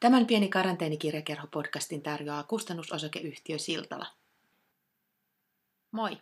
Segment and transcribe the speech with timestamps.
[0.00, 4.06] Tämän pieni karanteenikirjakerho-podcastin tarjoaa kustannusosakeyhtiö Siltala.
[5.90, 6.18] Moi!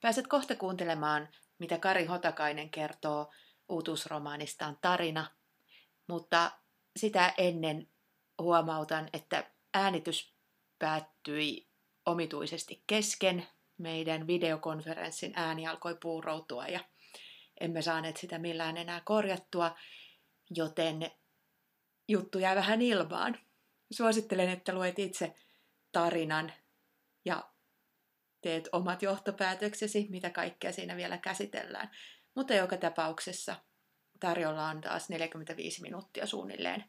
[0.00, 1.28] Pääset kohta kuuntelemaan,
[1.58, 3.32] mitä Kari Hotakainen kertoo
[3.68, 5.30] uutuusromaanistaan Tarina,
[6.06, 6.52] mutta
[6.96, 7.88] sitä ennen
[8.38, 10.34] huomautan, että äänitys
[10.78, 11.68] päättyi
[12.06, 13.46] omituisesti kesken.
[13.78, 16.80] Meidän videokonferenssin ääni alkoi puuroutua ja
[17.60, 19.76] emme saaneet sitä millään enää korjattua,
[20.50, 21.10] joten
[22.12, 23.38] juttu jää vähän ilmaan.
[23.90, 25.34] Suosittelen, että luet itse
[25.92, 26.52] tarinan
[27.24, 27.50] ja
[28.40, 31.90] teet omat johtopäätöksesi, mitä kaikkea siinä vielä käsitellään.
[32.34, 33.56] Mutta joka tapauksessa
[34.20, 36.84] tarjolla on taas 45 minuuttia suunnilleen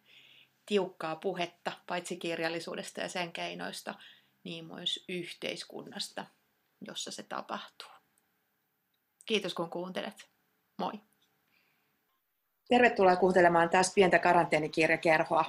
[0.65, 3.95] tiukkaa puhetta, paitsi kirjallisuudesta ja sen keinoista,
[4.43, 6.25] niin myös yhteiskunnasta,
[6.87, 7.89] jossa se tapahtuu.
[9.25, 10.29] Kiitos kun kuuntelet.
[10.77, 11.12] Moi!
[12.69, 15.45] Tervetuloa kuuntelemaan taas pientä karanteenikirjakerhoa.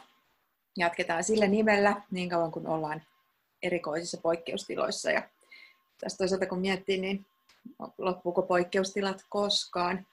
[0.77, 3.03] Jatketaan sillä nimellä niin kauan kuin ollaan
[3.63, 5.11] erikoisissa poikkeustiloissa.
[5.11, 5.29] Ja
[6.01, 7.27] tästä toisaalta kun miettii, niin
[7.99, 10.07] loppuuko poikkeustilat koskaan?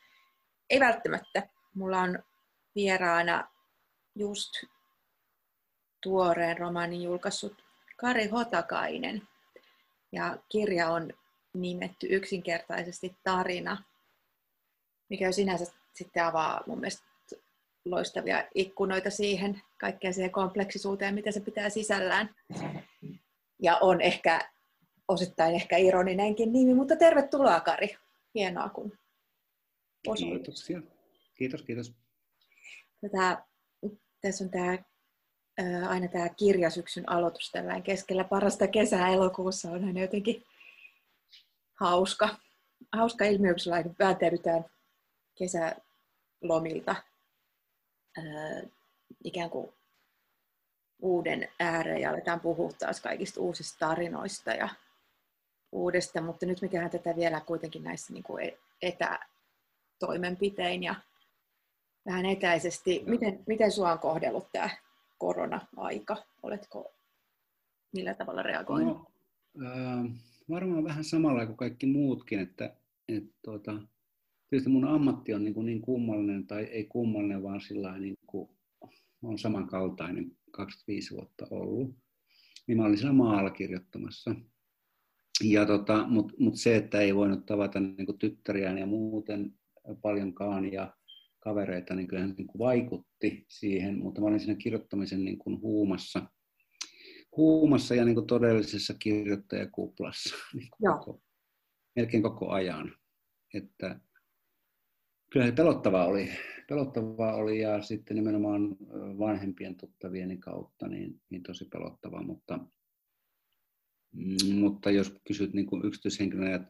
[0.70, 1.48] Ei välttämättä.
[1.76, 2.20] Mulla on
[2.76, 3.48] vieraana
[4.16, 4.52] just
[6.04, 7.64] tuoreen romaanin julkaissut
[7.98, 9.28] Kari Hotakainen.
[10.12, 11.14] Ja kirja on
[11.54, 13.84] nimetty yksinkertaisesti Tarina,
[15.10, 17.04] mikä jo sinänsä sitten avaa mun mielestä
[17.86, 22.36] loistavia ikkunoita siihen kaikkeen siihen kompleksisuuteen, mitä se pitää sisällään.
[23.60, 24.50] Ja on ehkä
[25.08, 27.98] osittain ehkä ironinenkin nimi, mutta tervetuloa Kari.
[28.36, 28.98] Hienoa, kun
[30.08, 30.38] osoitut.
[30.38, 30.82] Kiitoksia.
[31.36, 31.94] Kiitos, kiitos.
[33.02, 33.44] Tätä,
[34.22, 34.78] tässä on tämä,
[35.88, 40.44] aina tämä kirjasyksyn aloitus tällä keskellä parasta kesää elokuussa on aina jotenkin
[41.80, 42.38] hauska,
[42.92, 43.54] hauska ilmiö,
[43.84, 44.66] kun pääteydytään
[45.36, 46.96] kesälomilta
[48.18, 48.62] ää,
[49.24, 49.74] ikään kuin
[51.02, 54.70] uuden ääreen ja aletaan puhua taas kaikista uusista tarinoista ja
[55.72, 60.96] uudesta, mutta nyt me tätä vielä kuitenkin näissä niin kuin e-, etätoimenpitein ja
[62.06, 63.04] vähän etäisesti.
[63.08, 64.70] Miten, miten sinua on kohdellut tämä
[65.18, 66.18] korona-aika?
[66.44, 66.94] Oletko
[67.94, 68.98] millä tavalla reagoinut?
[68.98, 69.06] No,
[69.68, 70.06] äh,
[70.50, 72.76] varmaan vähän samalla kuin kaikki muutkin, että,
[73.08, 73.72] että tuota,
[74.52, 78.50] tietysti mun ammatti on niin, kuin niin kummallinen, tai ei kummallinen, vaan sillä niin kuin
[79.24, 81.96] on samankaltainen 25 vuotta ollut.
[82.68, 84.36] Niin mä olin siellä maalla kirjoittamassa.
[85.44, 89.54] Ja tota, Mutta mut se, että ei voinut tavata niin kuin tyttäriään ja muuten
[90.02, 90.94] paljonkaan ja
[91.40, 96.28] kavereita, niin kyllähän niin kuin vaikutti siihen, mutta mä olin siinä kirjoittamisen niin kuin huumassa,
[97.38, 101.22] huumassa ja niin kuin todellisessa kirjoittajakuplassa niin kuin koko,
[101.96, 102.96] melkein koko ajan.
[103.54, 104.00] Että
[105.32, 106.30] Kyllä se pelottavaa oli.
[106.70, 108.78] Pelottavaa oli ja sitten nimenomaan
[109.20, 112.60] vanhempien tuttavieni kautta niin, niin tosi pelottavaa, mutta,
[114.54, 116.64] mutta jos kysyt niin kuin yksityishenkilönä ja,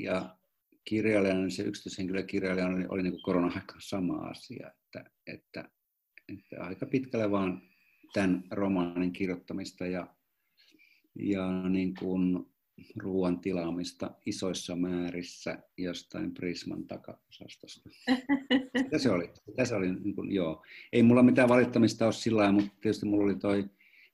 [0.00, 0.36] ja
[0.84, 5.70] kirjailijana, niin se yksityishenkilö kirjailijana oli, oli niin kuin korona-aikana sama asia, että, että,
[6.28, 7.62] että aika pitkälle vaan
[8.12, 10.14] tämän romaanin kirjoittamista ja,
[11.14, 12.49] ja niin kuin
[12.96, 17.90] ruoan tilaamista isoissa määrissä jostain Prisman takaosastosta.
[18.74, 19.30] Mitä se oli?
[19.46, 20.64] Mitä se oli niin kuin, joo.
[20.92, 23.62] Ei mulla mitään valittamista ole sillä lailla, mutta tietysti mulla oli toi,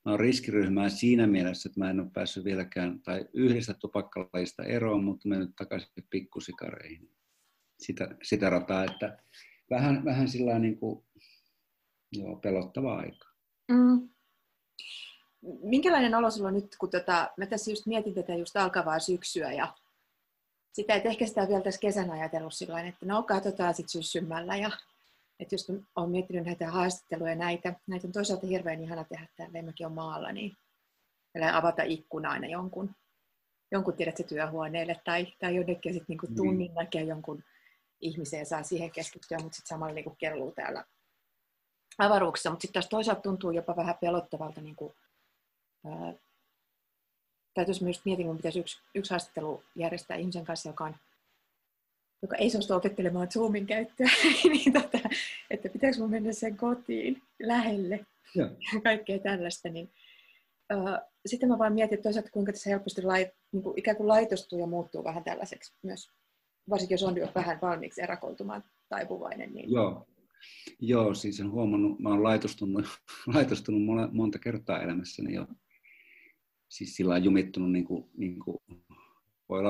[0.05, 5.05] mä olen riskiryhmää siinä mielessä, että mä en ole päässyt vieläkään, tai yhdestä tupakkalajista eroon,
[5.05, 7.11] mutta mennyt takaisin pikkusikareihin.
[7.79, 9.19] Sitä, sitä rataa, että
[9.71, 11.05] vähän, vähän sillä niin kuin,
[12.13, 13.29] joo, pelottava aika.
[13.69, 14.09] Mm
[15.63, 19.53] minkälainen olo sulla on nyt, kun tota, mä tässä just mietin tätä just alkavaa syksyä
[19.53, 19.75] ja
[20.73, 24.71] sitä, että ehkä sitä vielä tässä kesänä ajatellut sillä että no katsotaan sitten syssymällä ja
[25.41, 29.87] että just olen miettinyt näitä haastatteluja näitä, näitä on toisaalta hirveän ihana tehdä täällä, mäkin
[29.87, 30.57] on maalla, niin
[31.53, 32.91] avata ikkuna aina jonkun,
[33.73, 36.35] jonkun tiedät, työhuoneelle tai, tai jonnekin sitten niinku mm.
[36.35, 36.75] tunnin mm.
[36.75, 37.45] näkee jonkun
[38.01, 40.85] ihmisen ja saa siihen keskittyä, mutta sitten samalla niinku kelluu täällä
[41.99, 44.95] avaruuksissa, mutta sitten taas toisaalta tuntuu jopa vähän pelottavalta niinku
[47.69, 50.95] jos myös mietin, kun pitäisi yksi, yksi haastattelu järjestää ihmisen kanssa, joka, on,
[52.23, 54.07] joka ei suostu opettelemaan Zoomin käyttöä,
[54.53, 54.99] niin tota,
[55.51, 58.51] että pitääkö mun mennä sen kotiin lähelle ja
[58.83, 59.91] kaikkea tällaista, niin
[61.27, 64.59] sitten mä vaan mietin, että toisaalta kuinka tässä helposti lait, niin kuin ikään kuin laitostuu
[64.59, 66.11] ja muuttuu vähän tällaiseksi myös,
[66.71, 69.55] varsinkin jos on jo vähän valmiiksi erakoitumaan taipuvainen.
[69.55, 69.71] Niin...
[69.71, 70.07] Joo.
[70.81, 72.85] Joo, siis olen huomannut, mä olen laitostunut,
[73.35, 75.47] laitostunut monta kertaa elämässäni jo
[76.69, 78.59] siis sillä jumittunut, niin kuin, niin kuin
[79.49, 79.63] voi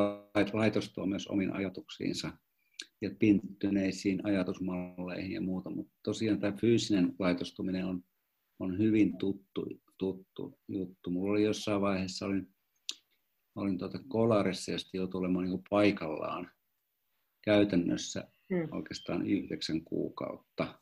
[0.53, 2.33] laitostua myös omiin ajatuksiinsa
[3.01, 8.03] ja pinttyneisiin ajatusmalleihin ja muuta, mutta tosiaan tämä fyysinen laitostuminen on
[8.59, 9.67] on hyvin tuttu,
[9.99, 11.11] tuttu juttu.
[11.11, 12.49] Mulla oli jossain vaiheessa, olin,
[13.55, 16.51] olin tuota Kolarissa ja sitten joutui olemaan niin paikallaan
[17.45, 18.69] käytännössä hmm.
[18.73, 20.81] oikeastaan yhdeksän kuukautta.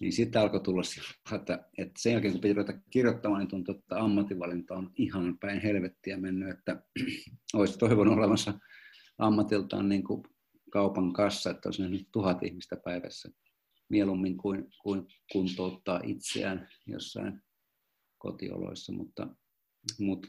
[0.00, 3.74] Niin sitten alkoi tulla sillä, että, että sen jälkeen kun piti ruveta kirjoittamaan, niin tuntui,
[3.74, 6.82] että ammatinvalinta on ihan päin helvettiä mennyt, että
[7.54, 8.58] olisi toivonut olemassa
[9.18, 10.22] ammatiltaan niin kuin
[10.70, 13.28] kaupan kassa, että olisi nyt tuhat ihmistä päivässä
[13.88, 17.42] mieluummin kuin, kuin kuntouttaa itseään jossain
[18.18, 19.28] kotioloissa, mutta,
[20.00, 20.28] mutta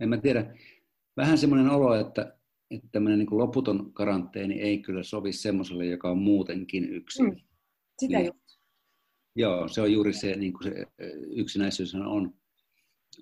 [0.00, 0.54] en mä tiedä,
[1.16, 2.38] vähän semmoinen olo, että,
[2.70, 7.26] että tämmöinen niin loputon karanteeni ei kyllä sovi semmoiselle, joka on muutenkin yksin.
[7.26, 7.40] Mm.
[8.00, 8.32] Sitä niin,
[9.38, 10.86] Joo, se on juuri se, niin kuin se
[11.30, 12.34] yksinäisyys on,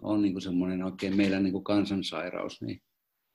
[0.03, 2.83] on niin kuin semmoinen oikein meidän niin kuin kansansairaus, niin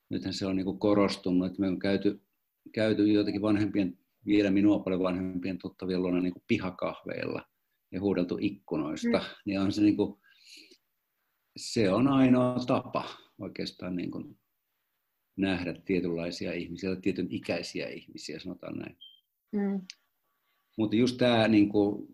[0.09, 2.21] nythän se on niin kuin korostunut, että me on käyty,
[2.73, 7.45] käyty jotenkin vanhempien, vielä minua paljon vanhempien tuttavien luona niin kuin pihakahveilla
[7.91, 9.25] ja huudeltu ikkunoista, mm.
[9.45, 10.21] niin on se niin kuin,
[11.57, 14.37] se on ainoa tapa oikeastaan niin kuin
[15.37, 18.97] nähdä tietynlaisia ihmisiä, tietyn ikäisiä ihmisiä, sanotaan näin.
[19.51, 19.81] Mm.
[20.77, 22.07] Mutta just tämä, niin kuin,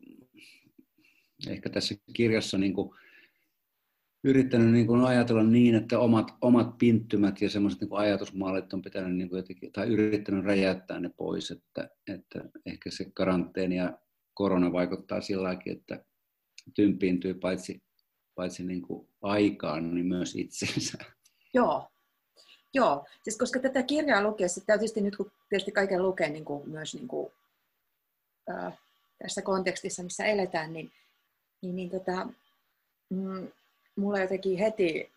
[1.47, 2.89] ehkä tässä kirjassa niin kuin,
[4.23, 9.15] yrittänyt niin kuin ajatella niin, että omat, omat pinttymät ja semmoiset niin ajatusmallit on pitänyt
[9.15, 13.99] niin kuin jotenkin, tai yrittänyt räjäyttää ne pois, että, että ehkä se karanteeni ja
[14.33, 16.05] korona vaikuttaa silläkin, että
[16.75, 17.83] tympiintyy paitsi,
[18.35, 20.97] paitsi niin kuin aikaan, niin myös itsensä.
[21.53, 21.87] Joo,
[22.73, 26.95] Joo, siis koska tätä kirjaa lukiessa, tietysti nyt kun tietysti kaiken lukee niin kuin, myös
[26.95, 27.31] niin kuin,
[28.49, 28.79] äh,
[29.23, 30.91] tässä kontekstissa, missä eletään, niin,
[31.61, 32.27] niin, niin tota,
[33.09, 33.47] mm,
[33.95, 35.11] mulla jotenkin heti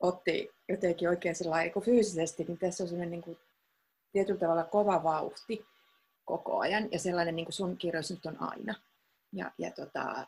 [0.00, 3.38] otti jotenkin oikein sellainen fyysisesti, niin tässä on sellainen niin kuin,
[4.12, 5.66] tietyllä tavalla kova vauhti
[6.24, 8.74] koko ajan, ja sellainen niin kuin sun kirjoissa nyt on aina.
[9.32, 10.26] Ja, ja, tota,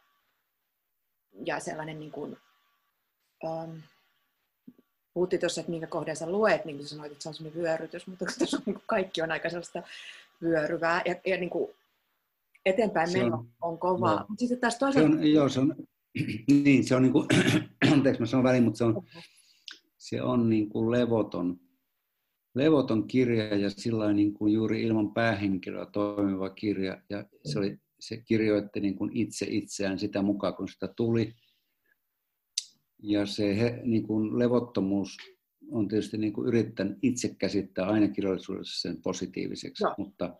[1.44, 2.36] ja sellainen niin kuin,
[3.44, 3.82] um,
[5.14, 8.06] puhuttiin tuossa, että minkä kohden sä luet, niin kuin sanoit, että se on sellainen vyörytys,
[8.06, 8.24] mutta
[8.54, 9.82] on, niin kaikki on aika sellaista
[10.42, 11.74] vyöryvää ja, ja niin kuin
[12.66, 14.14] eteenpäin se meno on, on kovaa.
[14.14, 14.26] Joo.
[14.38, 15.11] Sitten taas toisaalta...
[15.11, 15.76] Se on, joo, se on,
[16.64, 17.26] niin, se on niin kuin,
[17.93, 19.02] anteeksi mä sanon väliin, mutta se on,
[19.99, 21.61] se on niin kuin levoton,
[22.55, 27.02] levoton kirja ja sillä niin kuin juuri ilman päähenkilöä toimiva kirja.
[27.11, 31.34] Ja se, oli, se kirjoitti niin kuin itse itseään sitä mukaan, kun sitä tuli.
[33.02, 35.16] Ja se he, niin kuin levottomuus
[35.70, 39.94] on tietysti niin kuin yrittänyt itse käsittää aina kirjallisuudessa sen positiiviseksi, no.
[39.99, 40.37] mutta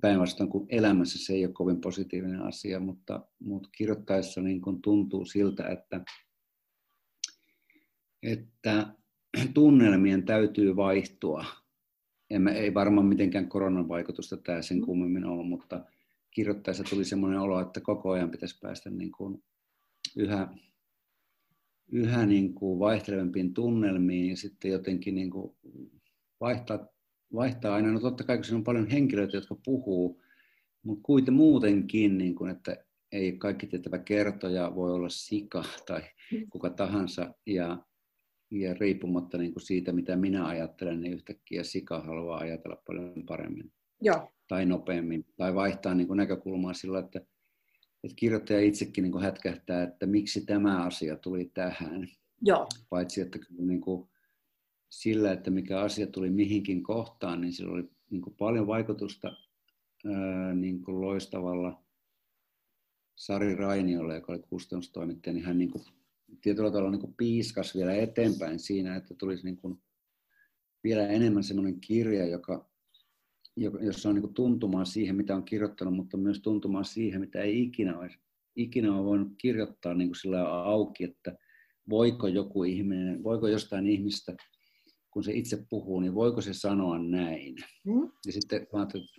[0.00, 5.24] päinvastoin kuin elämässä se ei ole kovin positiivinen asia, mutta, mutta kirjoittaessa niin kuin tuntuu
[5.24, 6.00] siltä, että,
[8.22, 8.94] että
[9.54, 11.44] tunnelmien täytyy vaihtua.
[12.30, 15.84] En, ei varmaan mitenkään koronan vaikutusta tämä sen kummemmin ollut, mutta
[16.30, 19.44] kirjoittaessa tuli sellainen olo, että koko ajan pitäisi päästä niin kuin
[20.16, 20.48] yhä
[21.92, 25.56] yhä niin kuin vaihtelevampiin tunnelmiin ja sitten jotenkin niin kuin
[26.40, 26.88] vaihtaa,
[27.34, 27.92] vaihtaa aina.
[27.92, 30.22] No totta kai, kun siinä on paljon henkilöitä, jotka puhuu,
[30.82, 32.76] mutta kuitenkin muutenkin, niin kuin, että
[33.12, 36.02] ei kaikki tietävä kertoja voi olla sika tai
[36.50, 37.34] kuka tahansa.
[37.46, 37.78] Ja,
[38.50, 43.72] ja riippumatta niin kuin siitä, mitä minä ajattelen, niin yhtäkkiä sika haluaa ajatella paljon paremmin.
[44.00, 44.32] Joo.
[44.48, 45.26] Tai nopeammin.
[45.36, 47.20] Tai vaihtaa niin kuin näkökulmaa sillä, että
[48.04, 52.08] että kirjoittaja itsekin niin kuin hätkähtää, että miksi tämä asia tuli tähän.
[52.42, 52.68] Joo.
[52.90, 54.08] Paitsi, että niin kuin
[54.90, 59.32] sillä, että mikä asia tuli mihinkin kohtaan, niin sillä oli niin kuin paljon vaikutusta
[60.06, 61.82] ää, niin kuin loistavalla
[63.16, 65.84] Sari Rainiolle, joka oli kustannustoimittaja, niin hän niin kuin,
[66.40, 69.82] tietyllä tavalla niin kuin piiskas vielä eteenpäin siinä, että tulisi niin kuin
[70.84, 72.70] vielä enemmän semmoinen kirja, joka
[73.80, 77.98] jossa on niin tuntumaa siihen, mitä on kirjoittanut, mutta myös tuntumaa siihen, mitä ei ikinä
[77.98, 78.18] olisi
[78.56, 81.38] ikinä ole voinut kirjoittaa niin kuin sillä auki, että
[81.88, 84.36] voiko joku ihminen, voiko jostain ihmistä,
[85.16, 87.56] kun se itse puhuu, niin voiko se sanoa näin.
[87.84, 88.12] Mm.
[88.26, 88.66] Ja sitten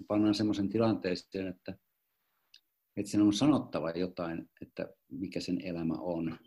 [0.08, 1.78] pannaan semmoisen tilanteeseen, että,
[2.98, 6.38] että sen on sanottava jotain, että mikä sen elämä on.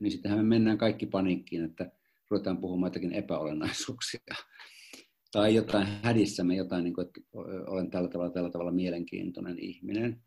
[0.00, 1.92] Niin sittenhän me mennään kaikki paniikkiin, että
[2.30, 4.34] ruvetaan puhumaan jotakin epäolennaisuuksia
[5.32, 7.20] tai jotain hädissämme, jotain, niin kuin, että
[7.66, 10.22] olen tällä tavalla, tällä tavalla mielenkiintoinen ihminen.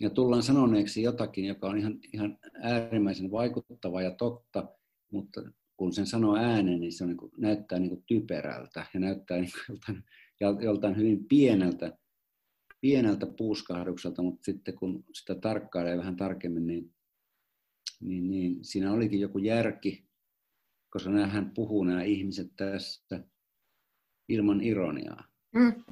[0.00, 4.68] Ja tullaan sanoneeksi jotakin, joka on ihan, ihan äärimmäisen vaikuttava ja totta,
[5.12, 5.42] mutta
[5.78, 9.38] kun sen sanoo ääneen, niin se on, niin kuin, näyttää niin kuin typerältä ja näyttää
[9.38, 9.78] niin kuin
[10.40, 11.98] joltain, joltain hyvin pieneltä,
[12.80, 16.94] pieneltä puuskahdukselta, mutta sitten kun sitä tarkkailee vähän tarkemmin, niin,
[18.00, 20.08] niin, niin siinä olikin joku järki,
[20.90, 23.24] koska hän puhuu nämä ihmiset tässä
[24.28, 25.24] ilman ironiaa.
[25.54, 25.84] Mm.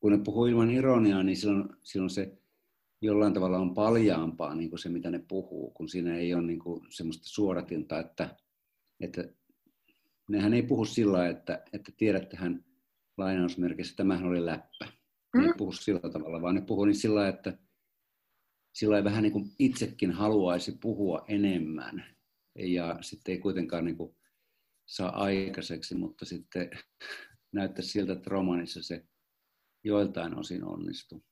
[0.00, 2.38] Kun ne puhuu ilman ironiaa, niin silloin, silloin se
[3.02, 6.58] jollain tavalla on paljaampaa niin kuin se, mitä ne puhuu, kun siinä ei ole niin
[6.58, 8.36] kuin semmoista suoratinta, että,
[9.00, 9.24] että
[10.28, 12.64] nehän ei puhu sillä että, että tiedättehän
[13.18, 14.86] lainausmerkissä, tämähän oli läppä.
[15.34, 15.46] Ne mm.
[15.46, 17.58] ei puhu sillä tavalla, vaan ne puhuu niin sillä että
[18.74, 22.04] sillä vähän niin kuin itsekin haluaisi puhua enemmän
[22.58, 24.16] ja sitten ei kuitenkaan niin kuin
[24.86, 26.70] saa aikaiseksi, mutta sitten
[27.52, 29.04] näyttää siltä, että romanissa se
[29.84, 31.24] joiltain osin onnistuu.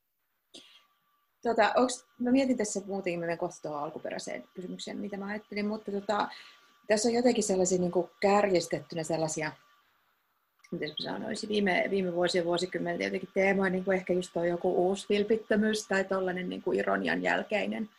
[1.42, 5.92] Tota, onks, mä mietin tässä muutenkin, menen kohta tuohon alkuperäiseen kysymykseen, mitä mä ajattelin, mutta
[5.92, 6.28] tota,
[6.88, 9.52] tässä on jotenkin sellaisia niin kärjistettynä sellaisia,
[10.70, 15.06] miten sanoisin, viime, viime vuosien vuosikymmentä jotenkin teemoja, niin kuin ehkä just tuo joku uusi
[15.08, 17.90] vilpittömyys tai tuollainen niin ironian jälkeinen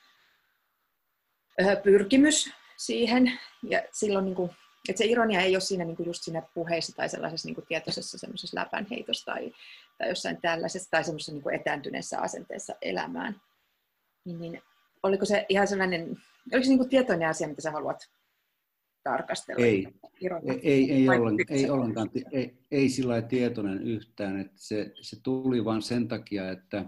[1.83, 3.39] pyrkimys siihen.
[3.63, 4.51] Ja silloin niin kuin,
[4.89, 7.65] että se ironia ei ole siinä niin kuin just siinä puheissa tai sellaisessa niin kuin
[7.67, 9.51] tietoisessa semmoisessa läpänheitossa tai,
[9.97, 13.41] tai jossain tällaisessa tai semmoisessa niin kuin etääntyneessä asenteessa elämään.
[14.25, 14.61] Niin, niin,
[15.03, 16.17] oliko se ihan sellainen,
[16.53, 18.09] oliko se niin kuin tietoinen asia, mitä sä haluat
[19.03, 19.65] tarkastella?
[19.65, 19.87] Ei,
[20.21, 25.65] ei, ei, ei, ollenkaan, ei, ollenkaan, ei, ei sillä tietoinen yhtään, että se, se tuli
[25.65, 26.85] vain sen takia, että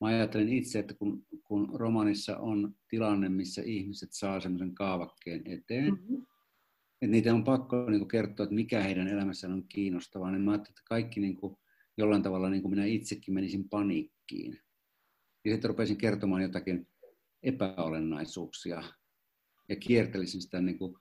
[0.00, 5.94] mä ajattelen itse, että kun, kun romanissa on tilanne, missä ihmiset saa semmoisen kaavakkeen eteen,
[5.94, 6.22] mm-hmm.
[7.02, 10.50] että niitä on pakko niin kuin, kertoa, että mikä heidän elämässään on kiinnostavaa, niin mä
[10.50, 11.56] ajattelin, että kaikki niin kuin,
[11.96, 14.60] jollain tavalla niin kuin minä itsekin menisin paniikkiin.
[15.44, 16.88] Ja sitten rupesin kertomaan jotakin
[17.42, 18.82] epäolennaisuuksia
[19.68, 20.96] ja kiertelisin sitä, niin kuin,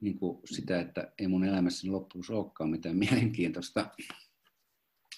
[0.00, 3.90] niin kuin sitä että ei mun elämässäni loppuun olekaan mitään mielenkiintoista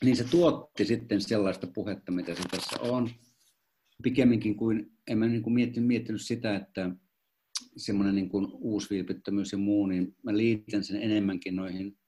[0.04, 3.10] niin se tuotti sitten sellaista puhetta, mitä se tässä on.
[4.02, 6.90] Pikemminkin kuin, en mä niin kuin miettinyt, miettinyt sitä, että
[7.76, 11.98] semmoinen niin kuin uusvilpittömyys ja muu, niin mä liitän sen enemmänkin noihin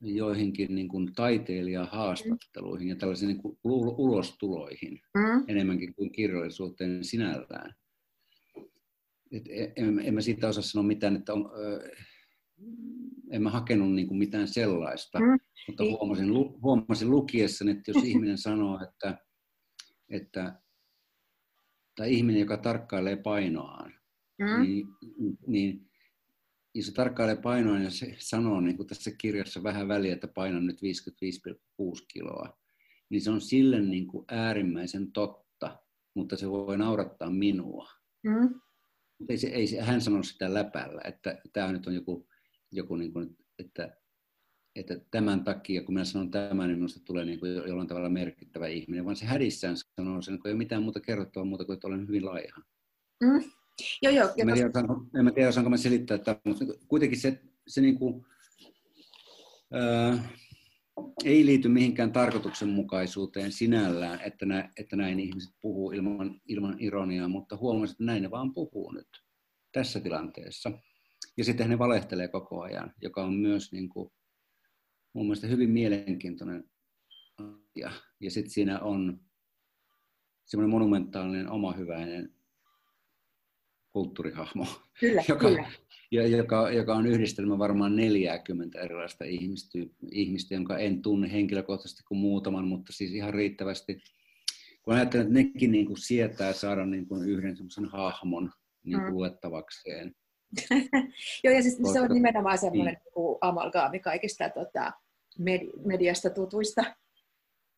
[0.00, 3.58] joihinkin niin kuin taiteilijahaastatteluihin ja tällaisiin niin kuin
[3.98, 5.44] ulostuloihin mm.
[5.48, 7.74] enemmänkin kuin kirjallisuuteen sinällään.
[9.32, 11.50] Et en, en mä siitä osaa sanoa mitään, että on,
[13.30, 15.38] en mä hakenut niin kuin mitään sellaista, mm.
[15.68, 15.98] mutta niin.
[15.98, 19.18] huomasin, lu, huomasin lukiessani, että jos ihminen sanoo, että,
[20.08, 20.60] että
[21.96, 23.94] tai ihminen, joka tarkkailee painoaan,
[24.38, 24.62] mm.
[24.62, 24.86] niin,
[25.46, 25.90] niin
[26.74, 30.66] jos se tarkkailee painoa ja se sanoo, niin kuin tässä kirjassa vähän väliä, että painan
[30.66, 32.58] nyt 55,6 kiloa,
[33.10, 35.78] niin se on sille niin kuin äärimmäisen totta,
[36.14, 37.88] mutta se voi naurattaa minua.
[38.22, 38.60] Mm.
[39.28, 42.28] Ei se, ei se, hän sano sitä läpällä, että tämä nyt on joku
[42.72, 43.96] joku, niin kuin, että,
[44.76, 48.66] että tämän takia, kun minä sanon tämän, niin minusta tulee niin kuin jollain tavalla merkittävä
[48.66, 51.86] ihminen, vaan se hädissään sanoo sen, kun ei ole mitään muuta kerrottavaa muuta kuin, että
[51.86, 52.62] olen hyvin laiha.
[53.20, 53.42] Mm.
[54.02, 54.28] Joo, joo.
[54.36, 57.98] En, tiedä, osaanko, en mä tiedä, osaanko mä selittää tämän, mutta kuitenkin se, se niin
[57.98, 58.26] kuin,
[59.72, 60.28] ää,
[61.24, 67.56] ei liity mihinkään tarkoituksenmukaisuuteen sinällään, että, nä, että näin ihmiset puhuu ilman, ilman ironiaa, mutta
[67.56, 69.08] huomasin, että näin ne vaan puhuu nyt
[69.72, 70.72] tässä tilanteessa.
[71.36, 74.10] Ja sitten ne valehtelee koko ajan, joka on myös niin kuin,
[75.12, 76.70] mun mielestä hyvin mielenkiintoinen
[77.38, 77.92] asia.
[78.20, 79.20] Ja sitten siinä on
[80.44, 82.34] semmoinen monumentaalinen omahyväinen
[83.92, 84.66] kulttuurihahmo,
[85.00, 85.70] kyllä, joka, kyllä.
[86.10, 89.78] Ja, joka, joka on yhdistelmä varmaan 40 erilaista ihmistä,
[90.12, 94.02] ihmistä, jonka en tunne henkilökohtaisesti kuin muutaman, mutta siis ihan riittävästi.
[94.82, 98.50] Kun ajattelen, että nekin niin kuin sietää saada niin kuin yhden semmoisen hahmon
[98.84, 99.14] niin kuin mm.
[99.14, 100.14] luettavakseen,
[101.44, 103.12] Joo, ja siis se on nimenomaan semmoinen niin.
[103.16, 104.92] niin amalgaami kaikista tota,
[105.84, 106.84] mediasta tutuista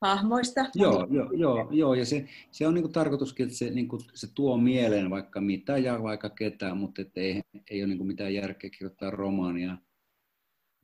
[0.01, 0.67] hahmoista.
[0.75, 4.03] Joo, joo, joo, joo ja se, se on niin kuin tarkoituskin, että se, niin kuin,
[4.15, 8.09] se tuo mieleen vaikka mitä ja vaikka ketään, mutta että ei, ei ole niin kuin
[8.09, 9.77] mitään järkeä kirjoittaa romaania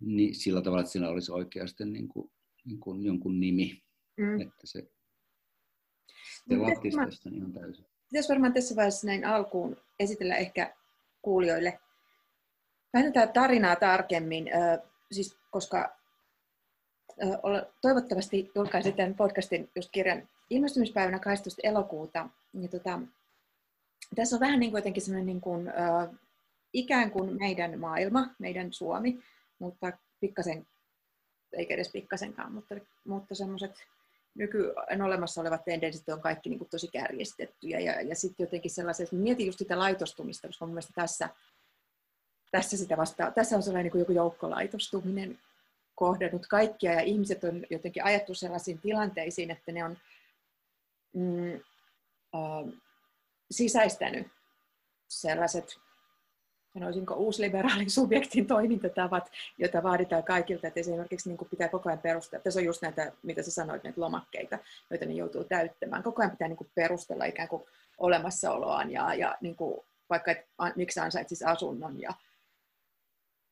[0.01, 2.31] niin sillä tavalla, että siinä olisi oikeasti niin kuin,
[2.65, 3.83] niin kuin jonkun nimi.
[4.17, 4.41] Mm.
[4.41, 4.91] Että se,
[6.49, 7.87] se latistaisi sen ihan täysin.
[8.09, 10.77] Pitäisi varmaan tässä vaiheessa näin alkuun esitellä ehkä
[11.23, 11.79] kuulijoille
[12.93, 14.47] vähän tätä tarinaa tarkemmin,
[15.13, 15.96] siis koska
[17.81, 21.61] toivottavasti julkaisin tämän podcastin just kirjan ilmestymispäivänä 12.
[21.65, 22.29] elokuuta.
[22.61, 23.01] Ja tota,
[24.15, 25.73] tässä on vähän niin kuin jotenkin sellainen niin kuin,
[26.73, 29.19] ikään kuin meidän maailma, meidän Suomi,
[29.59, 30.67] mutta pikkasen,
[31.53, 33.73] eikä edes pikkasenkaan, mutta, mutta semmoiset
[34.35, 39.13] nykyen olemassa olevat tendenssit on kaikki niin kuin tosi kärjestettyjä ja, ja sitten jotenkin sellaiset,
[39.13, 41.29] mietin just sitä laitostumista, koska mun mielestä tässä,
[42.51, 45.39] tässä, sitä vasta, tässä on sellainen niin kuin joku joukkolaitostuminen
[45.97, 49.99] kohdannut kaikkia ja ihmiset on jotenkin ajattu sellaisiin tilanteisiin, että ne on
[51.13, 51.55] mm,
[52.35, 52.73] äh,
[53.51, 54.27] sisäistänyt
[55.09, 55.79] sellaiset
[56.79, 62.61] sanoisinko uusliberaalin subjektin toimintatavat, joita vaaditaan kaikilta, että esimerkiksi niin pitää koko ajan perustella, tässä
[62.61, 64.59] on just näitä, mitä sä sanoit, näitä lomakkeita,
[64.91, 66.03] joita ne joutuu täyttämään.
[66.03, 67.63] Koko ajan pitää niin kuin perustella ikään kuin
[67.99, 72.15] olemassaoloaan ja, ja niin kuin, vaikka, että miksi ansaitsisi asunnon ja,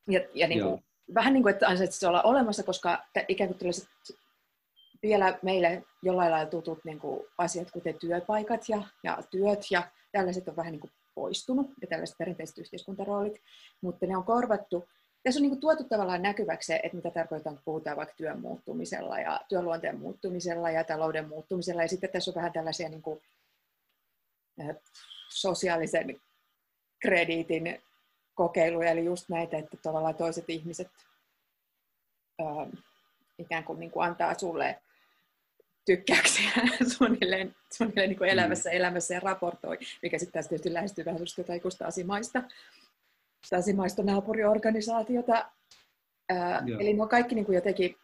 [0.08, 0.84] ja, ja niin kuin,
[1.14, 3.88] vähän niin kuin, että ansaitsisi olla olemassa, koska ikään kuin tällaiset
[5.02, 10.48] vielä meille jollain lailla tutut niin kuin asiat, kuten työpaikat ja, ja työt ja tällaiset
[10.48, 13.42] on vähän niin kuin poistunut, ja tällaiset perinteiset yhteiskuntaroolit,
[13.80, 14.88] mutta ne on korvattu.
[15.22, 18.40] Tässä on niin kuin tuotu tavallaan näkyväksi se, että mitä tarkoittaa, kun puhutaan vaikka työn
[18.40, 21.82] muuttumisella ja työluonteen muuttumisella ja talouden muuttumisella.
[21.82, 23.20] Ja sitten tässä on vähän tällaisia niin kuin,
[25.30, 26.20] sosiaalisen
[27.02, 27.82] krediitin
[28.34, 30.90] kokeiluja, eli just näitä, että tavallaan toiset ihmiset
[32.38, 32.66] ää,
[33.38, 34.78] ikään kuin, niin kuin antaa sulle
[35.84, 36.50] tykkäyksiä
[36.96, 38.76] suunnilleen, suunnilleen niin kuin elämässä, mm.
[38.76, 42.42] elämässä ja raportoi, mikä sitten taas tietysti lähestyy vähän jotain stasimaista,
[43.46, 45.50] stasimaista naapuriorganisaatiota.
[46.28, 47.96] Ää, eli ne on kaikki niin kuin jotenkin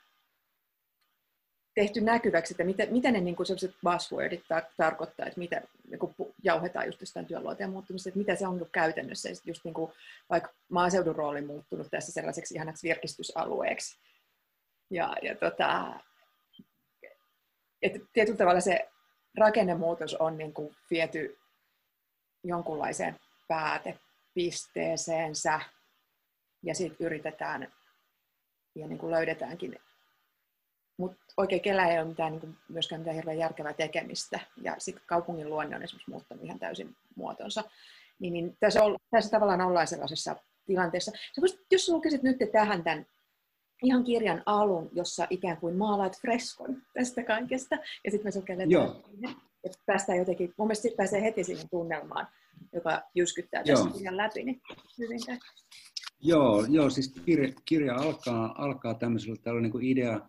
[1.74, 3.46] tehty näkyväksi, että mitä, mitä ne niin kuin
[3.84, 8.46] buzzwordit tar- tarkoittaa, että mitä niin kuin jauhetaan just jostain työnluonteen muuttumisesta, että mitä se
[8.46, 9.92] on käytännössä, ja just niin kuin,
[10.30, 13.98] vaikka maaseudun rooli muuttunut tässä sellaiseksi ihanaksi virkistysalueeksi.
[14.90, 16.00] Ja, ja tota,
[17.82, 18.88] että tietyllä tavalla se
[19.38, 21.38] rakennemuutos on niin kuin viety
[22.44, 23.16] jonkunlaiseen
[23.48, 25.60] päätepisteeseensä
[26.62, 27.72] ja sitten yritetään
[28.74, 29.78] ja niin kuin löydetäänkin.
[31.00, 34.40] Mutta oikein kellä ei ole mitään, niin kuin myöskään mitään hirveän järkevää tekemistä.
[34.62, 37.64] Ja sitten kaupungin luonne on esimerkiksi muuttanut ihan täysin muotonsa.
[38.18, 41.10] Niin, niin tässä, on, tässä tavallaan ollaan sellaisessa tilanteessa.
[41.10, 43.06] Sä voisit, jos lukisit nyt tähän tämän
[43.82, 49.36] ihan kirjan alun, jossa ikään kuin maalaat freskon tästä kaikesta, ja sitten me sukelletaan siihen,
[49.64, 52.28] että päästään jotenkin, mun mielestä pääsee heti siihen tunnelmaan,
[52.72, 53.94] joka jyskyttää tässä joo.
[53.94, 54.60] kirjan läpi, niin
[56.22, 60.20] Joo, joo, siis kirja, kirja alkaa, alkaa tämmöisellä tällainen niin kuin idea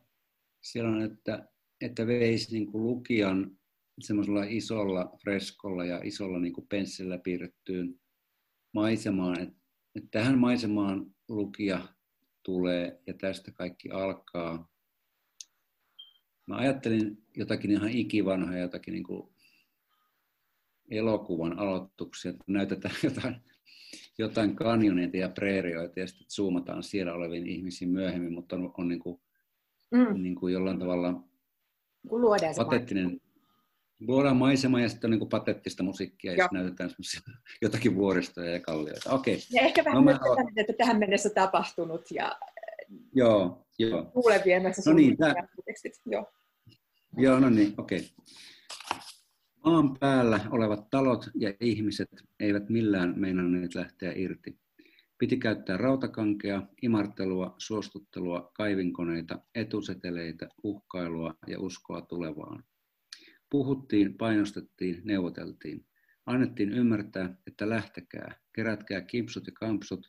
[0.62, 1.48] siellä että,
[1.82, 3.58] että veisi niin kuin lukijan
[4.00, 8.00] semmoisella isolla freskolla ja isolla niin kuin penssillä piirrettyyn
[8.74, 9.60] maisemaan, että,
[9.96, 11.88] että tähän maisemaan lukija
[12.44, 14.72] tulee ja tästä kaikki alkaa.
[16.48, 19.36] Mä ajattelin jotakin ihan ikivanhaa, jotakin niin kuin
[20.92, 23.36] elokuvan aloituksia, että näytetään jotain,
[24.18, 29.00] jotain kanjoneita ja preerioita ja sitten zoomataan siellä oleviin ihmisiin myöhemmin, mutta on, on niin
[29.00, 29.22] kuin,
[29.92, 30.22] mm.
[30.22, 31.24] niin kuin jollain tavalla
[32.10, 33.22] luodaan patettinen,
[34.00, 36.90] luodaan maisema ja sitten on niin kuin patettista musiikkia ja näytetään
[37.62, 39.12] jotakin vuoristoja ja kallioita.
[39.12, 39.38] Okay.
[39.52, 40.20] Ja ehkä vähän no, mä...
[40.48, 42.40] Sitä, että tähän mennessä tapahtunut ja
[43.14, 44.06] joo, joo.
[44.06, 45.34] kuulen viemässä no niin, tää...
[45.66, 45.94] tekstit.
[46.06, 46.32] Joo.
[47.18, 48.00] joo, no niin, okei.
[48.00, 48.10] Okay.
[49.66, 54.60] Maan päällä olevat talot ja ihmiset eivät millään meinanneet lähteä irti.
[55.22, 62.64] Piti käyttää rautakankea, imartelua, suostuttelua, kaivinkoneita, etuseteleitä, uhkailua ja uskoa tulevaan.
[63.50, 65.86] Puhuttiin, painostettiin, neuvoteltiin.
[66.26, 70.08] Annettiin ymmärtää, että lähtekää, kerätkää kimpsut ja kampsut,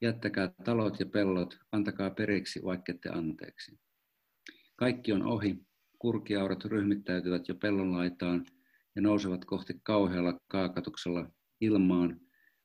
[0.00, 3.78] jättäkää talot ja pellot, antakaa periksi, vaikkette anteeksi.
[4.76, 5.56] Kaikki on ohi,
[5.98, 8.46] kurkiaurat ryhmittäytyvät jo pellon laitaan
[8.96, 12.23] ja nousevat kohti kauhealla kaakatuksella ilmaan.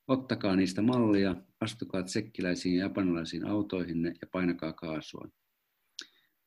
[0.10, 5.30] Ottakaa niistä mallia, astukaa tsekkiläisiin ja japanilaisiin autoihinne ja painakaa kaasua.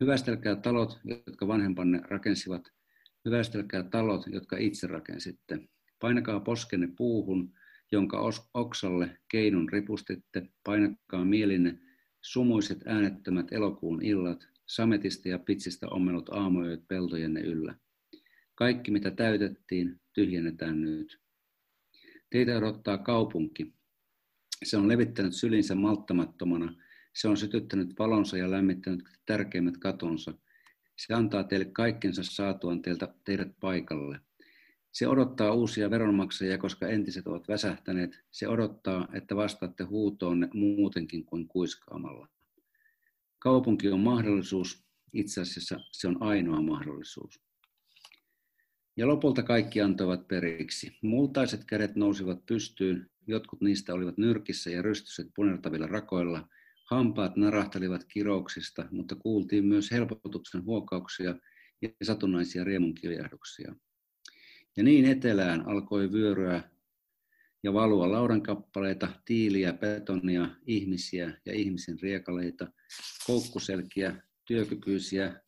[0.00, 2.62] Hyvästelkää talot, jotka vanhempanne rakensivat
[3.24, 5.58] Hyvästelkää talot, jotka itse rakensitte.
[6.00, 7.52] Painakaa poskenne puuhun,
[7.92, 10.48] jonka oksalle keinun ripustitte.
[10.64, 11.78] Painakaa mielinne
[12.22, 17.74] sumuiset äänettömät elokuun illat, sametista ja pitsistä ommenut aamuyöt peltojenne yllä.
[18.54, 21.21] Kaikki, mitä täytettiin, tyhjennetään nyt.
[22.32, 23.74] Teitä odottaa kaupunki.
[24.64, 26.74] Se on levittänyt sylinsä malttamattomana.
[27.14, 30.34] Se on sytyttänyt valonsa ja lämmittänyt tärkeimmät katonsa–
[30.96, 34.20] se antaa teille kaikkensa saatuan teiltä, teidät paikalle.
[34.92, 38.24] Se odottaa uusia veronmaksajia, koska entiset ovat väsähtäneet.
[38.30, 42.28] Se odottaa, että vastaatte huutoonne muutenkin kuin kuiskaamalla.
[43.38, 47.40] Kaupunki on mahdollisuus, itse asiassa se on ainoa mahdollisuus.
[48.96, 50.98] Ja lopulta kaikki antoivat periksi.
[51.02, 56.48] Multaiset kädet nousivat pystyyn, jotkut niistä olivat nyrkissä ja rystyset punertavilla rakoilla–
[56.92, 61.34] Hampaat narahtelivat kirouksista, mutta kuultiin myös helpotuksen huokauksia
[61.82, 63.74] ja satunnaisia riemunkiljahduksia.
[64.76, 66.62] Ja niin etelään alkoi vyöryä
[67.62, 72.66] ja valua laudankappaleita, tiiliä, betonia, ihmisiä ja ihmisen riekaleita,
[73.26, 75.40] koukkuselkiä, työkykyisiä,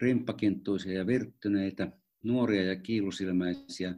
[0.00, 3.94] rimppakinttuisia ja virttyneitä, nuoria ja kiilusilmäisiä,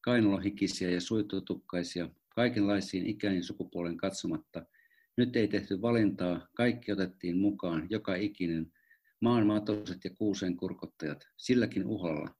[0.00, 4.66] kainalohikisiä ja suitutukkaisia, kaikenlaisiin ikäin sukupuolen katsomatta.
[5.16, 8.72] Nyt ei tehty valintaa, kaikki otettiin mukaan, joka ikinen,
[9.20, 12.34] maan matoset ja kuuseen kurkottajat, silläkin uholla,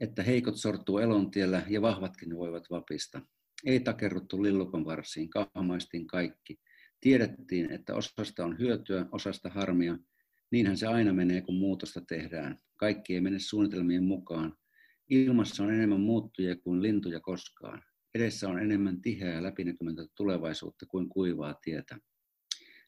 [0.00, 3.20] että heikot sortuu elontiellä ja vahvatkin voivat vapista.
[3.66, 6.60] Ei takerruttu lillukon varsiin, kahmaistiin kaikki.
[7.00, 9.98] Tiedettiin, että osasta on hyötyä, osasta harmia.
[10.52, 12.58] Niinhän se aina menee, kun muutosta tehdään.
[12.76, 14.56] Kaikki ei mene suunnitelmien mukaan.
[15.08, 17.82] Ilmassa on enemmän muuttujia kuin lintuja koskaan.
[18.14, 21.98] Edessä on enemmän tiheää läpinäkymätöntä tulevaisuutta kuin kuivaa tietä.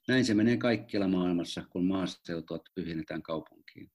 [0.09, 3.91] Näin se menee kaikkialla maailmassa, kun maaseutua tyhjennetään kaupunkiin.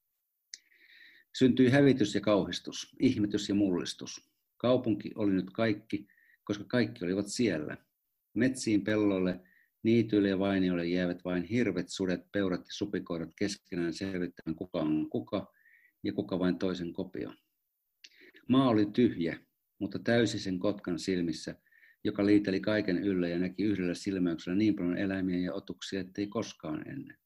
[1.37, 4.29] Syntyi hävitys ja kauhistus, ihmetys ja mullistus.
[4.57, 6.07] Kaupunki oli nyt kaikki,
[6.43, 7.77] koska kaikki olivat siellä.
[8.33, 9.39] Metsiin, pellolle,
[9.83, 15.53] niityille ja vainioille jäävät vain hirvet, sudet, peurat ja supikoirat keskenään selvittämään kuka on kuka
[16.03, 17.33] ja kuka vain toisen kopio.
[18.47, 19.39] Maa oli tyhjä,
[19.79, 21.55] mutta täysi sen kotkan silmissä,
[22.03, 26.89] joka liiteli kaiken yllä ja näki yhdellä silmäyksellä niin paljon eläimiä ja otuksia, ettei koskaan
[26.89, 27.17] ennen.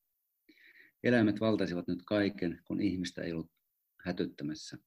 [1.04, 3.52] Eläimet valtaisivat nyt kaiken, kun ihmistä ei ollut
[4.00, 4.78] hätyttämässä.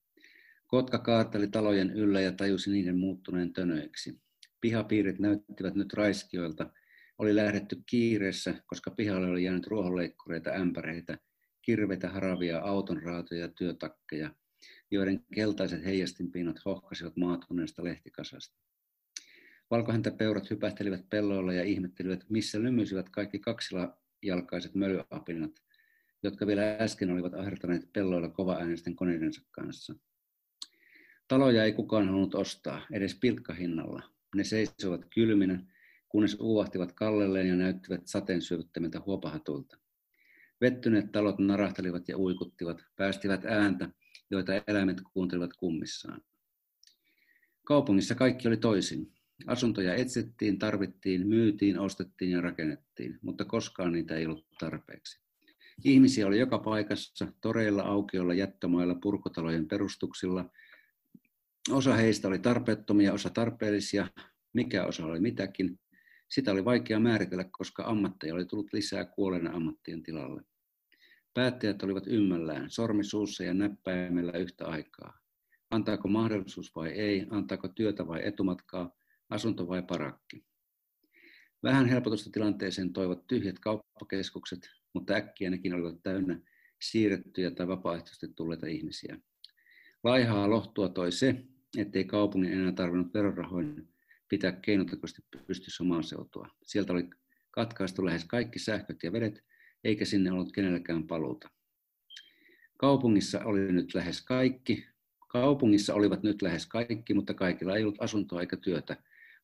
[0.66, 4.20] Kotka kaarteli talojen yllä ja tajusi niiden muuttuneen tönöiksi.
[4.60, 6.72] Pihapiirit näyttivät nyt raiskioilta.
[7.18, 11.18] Oli lähdetty kiireessä, koska pihalle oli jäänyt ruohonleikkureita, ämpäreitä,
[11.62, 14.30] kirveitä, haravia, autonraatoja ja työtakkeja,
[14.90, 18.56] joiden keltaiset heijastinpinnat hohkasivat maatuneesta lehtikasasta.
[19.70, 25.52] Valkohäntäpeurat hypähtelivät pelloilla ja ihmettelivät, missä lymyisivät kaikki kaksijalkaiset mölyapinat,
[26.22, 29.94] jotka vielä äsken olivat ahertaneet pelloilla kova-äänisten koneidensa kanssa.
[31.28, 34.02] Taloja ei kukaan halunnut ostaa, edes pilkkahinnalla.
[34.34, 35.75] Ne seisoivat kylminä,
[36.08, 39.78] kunnes uuvahtivat kallelleen ja näyttivät sateen syövyttämiltä huopahatuilta.
[40.60, 43.88] Vettyneet talot narahtelivat ja uikuttivat, päästivät ääntä,
[44.30, 46.20] joita eläimet kuuntelivat kummissaan.
[47.64, 49.12] Kaupungissa kaikki oli toisin.
[49.46, 55.20] Asuntoja etsittiin, tarvittiin, myytiin, ostettiin ja rakennettiin, mutta koskaan niitä ei ollut tarpeeksi.
[55.84, 60.50] Ihmisiä oli joka paikassa, toreilla, aukioilla, jättömailla, purkotalojen perustuksilla.
[61.70, 64.08] Osa heistä oli tarpeettomia, osa tarpeellisia,
[64.52, 65.78] mikä osa oli mitäkin.
[66.28, 70.42] Sitä oli vaikea määritellä, koska ammatteja oli tullut lisää kuolleena ammattien tilalle.
[71.34, 75.18] Päättäjät olivat ymmällään, sormi suussa ja näppäimellä yhtä aikaa.
[75.70, 78.96] Antaako mahdollisuus vai ei, antaako työtä vai etumatkaa,
[79.30, 80.44] asunto vai parakki.
[81.62, 86.40] Vähän helpotusta tilanteeseen toivat tyhjät kauppakeskukset, mutta äkkiä nekin olivat täynnä
[86.82, 89.18] siirrettyjä tai vapaaehtoisesti tulleita ihmisiä.
[90.04, 91.44] Laihaa lohtua toi se,
[91.78, 93.88] ettei kaupungin enää tarvinnut verorahoin
[94.28, 96.48] pitää keinotekoisesti pystyssä maaseutua.
[96.62, 97.10] Sieltä oli
[97.50, 99.44] katkaistu lähes kaikki sähköt ja vedet,
[99.84, 101.50] eikä sinne ollut kenelläkään paluuta.
[102.76, 104.86] Kaupungissa oli nyt lähes kaikki.
[105.28, 108.96] Kaupungissa olivat nyt lähes kaikki, mutta kaikilla ei ollut asuntoa eikä työtä.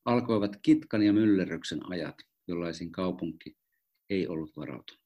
[0.05, 2.17] Alkoivat kitkan ja myllerryksen ajat,
[2.49, 3.57] jollaisiin kaupunki
[4.11, 5.03] ei ollut varautunut.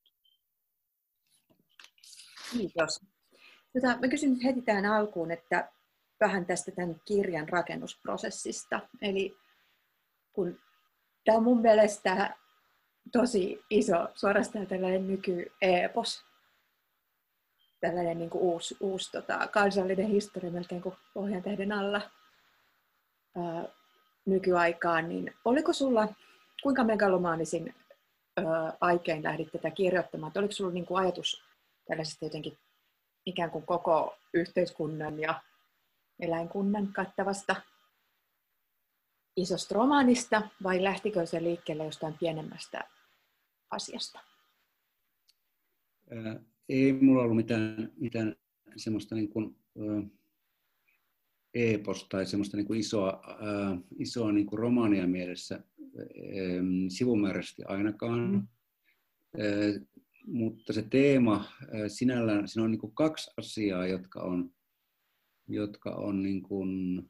[2.52, 3.00] Kiitos.
[3.72, 5.72] Tota, mä kysyn heti tähän alkuun, että
[6.20, 8.80] vähän tästä tämän kirjan rakennusprosessista.
[9.02, 9.36] Eli
[10.36, 10.58] kun
[11.24, 12.36] tämä on mun mielestä
[13.12, 16.24] tosi iso, suorastaan tällainen nyky-epos,
[17.80, 22.00] tällainen niin kuin uusi, uusi tota, kansallinen historia melkein kuin pohjan tähden alla
[23.36, 23.68] ää,
[24.26, 26.08] nykyaikaan, niin oliko sulla,
[26.62, 27.74] kuinka megalomaanisin
[28.36, 28.44] ää,
[28.80, 30.32] aikein lähdit tätä kirjoittamaan?
[30.36, 31.44] Oliko sulla niin kuin ajatus
[31.88, 32.58] tällaisesta jotenkin
[33.26, 35.40] ikään kuin koko yhteiskunnan ja
[36.20, 37.56] eläinkunnan kattavasta
[39.36, 42.84] isosta romaanista, vai lähtikö se liikkeelle jostain pienemmästä
[43.70, 44.20] asiasta?
[46.10, 48.36] Ää, ei mulla ollut mitään, mitään
[48.76, 50.02] semmoista niin kuin, ää,
[51.54, 55.62] epos tai semmoista niin kuin isoa, ää, isoa niin kuin romaania mielessä ää,
[56.88, 58.30] sivumääräisesti ainakaan.
[58.30, 58.48] Mm.
[59.40, 59.86] Ää,
[60.26, 61.44] mutta se teema
[61.88, 64.54] sinällään, siinä on niin kuin kaksi asiaa, jotka on,
[65.48, 67.02] jotka on niin kuin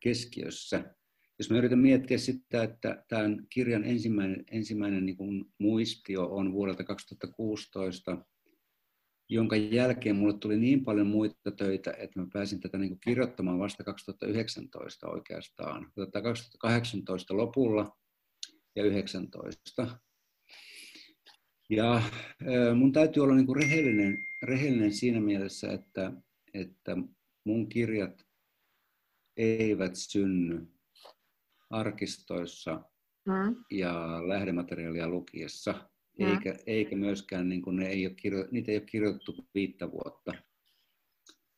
[0.00, 0.94] keskiössä.
[1.40, 6.84] Jos mä yritän miettiä sitä, että tämän kirjan ensimmäinen, ensimmäinen niin kuin muistio on vuodelta
[6.84, 8.24] 2016,
[9.28, 13.58] jonka jälkeen mulle tuli niin paljon muita töitä, että mä pääsin tätä niin kuin kirjoittamaan
[13.58, 15.92] vasta 2019 oikeastaan.
[16.22, 17.96] 2018 lopulla
[18.76, 20.00] ja 2019.
[21.70, 22.02] Ja
[22.74, 26.12] mun täytyy olla niin kuin rehellinen, rehellinen siinä mielessä, että,
[26.54, 26.96] että
[27.44, 28.26] mun kirjat
[29.36, 30.79] eivät synny
[31.70, 32.82] arkistoissa
[33.26, 33.56] mm.
[33.70, 35.74] ja lähdemateriaalia lukiessa,
[36.18, 36.26] mm.
[36.26, 40.32] eikä, eikä myöskään niin kuin ne ei ole kirjo, niitä ei ole kirjoitettu viittä vuotta.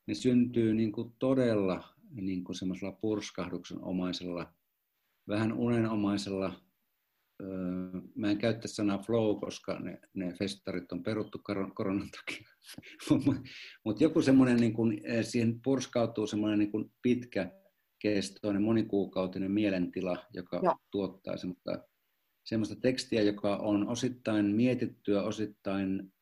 [0.06, 4.54] Ne syntyy niin kuin todella niin kuin semmoisella purskahduksen omaisella
[5.28, 6.60] vähän unenomaisella,
[8.14, 11.40] mä en käytä sanaa flow, koska ne, ne festarit on peruttu
[11.74, 12.48] koronan takia,
[13.84, 17.61] mutta joku semmoinen, niin kun, siihen purskautuu semmoinen niin pitkä
[18.02, 20.76] kestoinen, monikuukautinen mielentila, joka Joo.
[20.90, 21.78] tuottaa semmoista,
[22.44, 26.12] semmoista tekstiä, joka on osittain mietittyä, osittain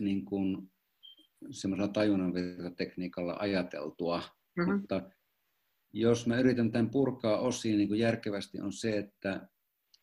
[0.00, 0.70] niin kuin
[1.50, 4.22] semmoisella tajunnanvirtatekniikalla ajateltua,
[4.56, 4.74] mm-hmm.
[4.74, 5.02] mutta
[5.92, 9.48] jos mä yritän tämän purkaa osiin niin kuin järkevästi, on se, että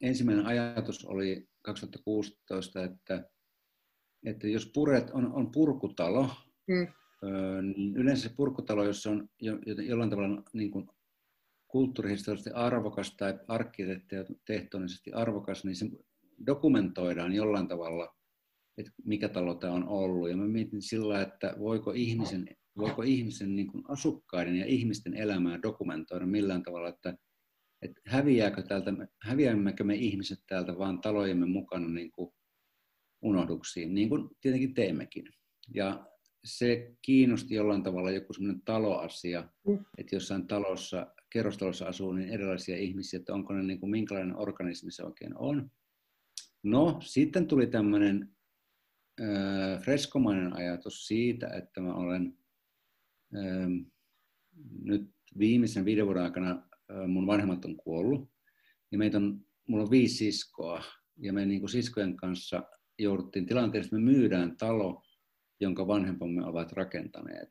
[0.02, 3.30] ensimmäinen ajatus oli 2016, että,
[4.26, 6.30] että jos puret on, on purkutalo,
[6.68, 6.88] mm.
[7.76, 10.90] niin yleensä se purkutalo, jossa on jo, jollain tavalla niin kuin
[11.68, 15.86] kulttuurihistoriallisesti arvokas tai arkkitehtonisesti arvokas, niin se
[16.46, 18.16] dokumentoidaan jollain tavalla,
[18.78, 20.30] että mikä talo tämä on ollut.
[20.30, 25.60] Ja mä mietin sillä, että voiko ihmisen, voiko ihmisen niin kuin asukkaiden ja ihmisten elämää
[25.62, 27.18] dokumentoida millään tavalla, että,
[27.82, 32.32] että häviääkö täältä, häviämmekö me ihmiset täältä vaan talojemme mukana niin kuin
[33.22, 35.30] unohduksiin, niin kuin tietenkin teemmekin.
[35.74, 36.08] Ja
[36.44, 39.86] se kiinnosti jollain tavalla joku semmoinen taloasia, mm.
[39.98, 44.92] että jossain talossa kerrostalossa asuu niin erilaisia ihmisiä, että onko ne niin kuin, minkälainen organismi
[44.92, 45.72] se oikein on.
[46.64, 48.36] No, sitten tuli tämmöinen
[49.22, 52.38] äh, freskomainen ajatus siitä, että mä olen
[53.36, 53.68] äh,
[54.84, 58.32] nyt viimeisen viiden vuoden aikana äh, mun vanhemmat on kuollut,
[58.92, 60.84] ja meitä on, mulla on viisi siskoa,
[61.18, 62.64] ja me niin kuin siskojen kanssa
[63.00, 65.04] jouduttiin tilanteeseen, että me myydään talo,
[65.60, 67.50] jonka vanhempamme ovat rakentaneet.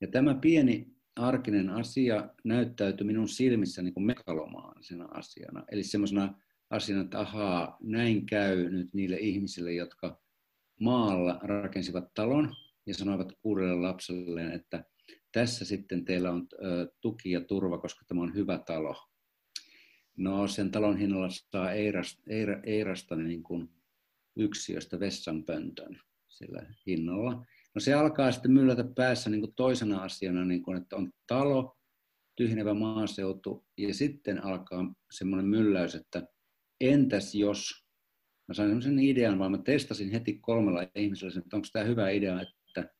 [0.00, 5.64] Ja tämä pieni arkinen asia näyttäytyi minun silmissä niin kuin megalomaanisena asiana.
[5.70, 6.34] Eli semmoisena
[6.70, 10.20] asiana, että ahaa, näin käy nyt niille ihmisille, jotka
[10.80, 12.54] maalla rakensivat talon
[12.86, 14.84] ja sanoivat kuudelle lapselleen, että
[15.32, 16.48] tässä sitten teillä on
[17.00, 18.96] tuki ja turva, koska tämä on hyvä talo.
[20.16, 22.22] No sen talon hinnalla saa Eirasta,
[22.64, 23.68] Eirasta niin kuin
[24.36, 27.46] yksiöstä vessanpöntön sillä hinnalla.
[27.74, 31.76] No se alkaa sitten myllätä päässä niin kuin toisena asiana, niin kuin, että on talo,
[32.36, 36.28] tyhjenevä maaseutu, ja sitten alkaa semmoinen mylläys, että
[36.80, 37.86] entäs jos,
[38.48, 42.40] mä sain semmoisen idean, vaan mä testasin heti kolmella ihmisellä, että onko tämä hyvä idea,
[42.40, 42.94] että,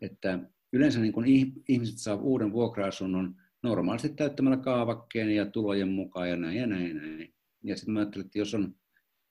[0.00, 0.38] että
[0.72, 1.24] yleensä niin kun
[1.68, 6.94] ihmiset saa uuden vuokra-asunnon normaalisti täyttämällä kaavakkeen ja tulojen mukaan ja näin ja näin ja
[6.94, 7.34] näin.
[7.64, 8.74] Ja sitten mä ajattelin, että jos, on,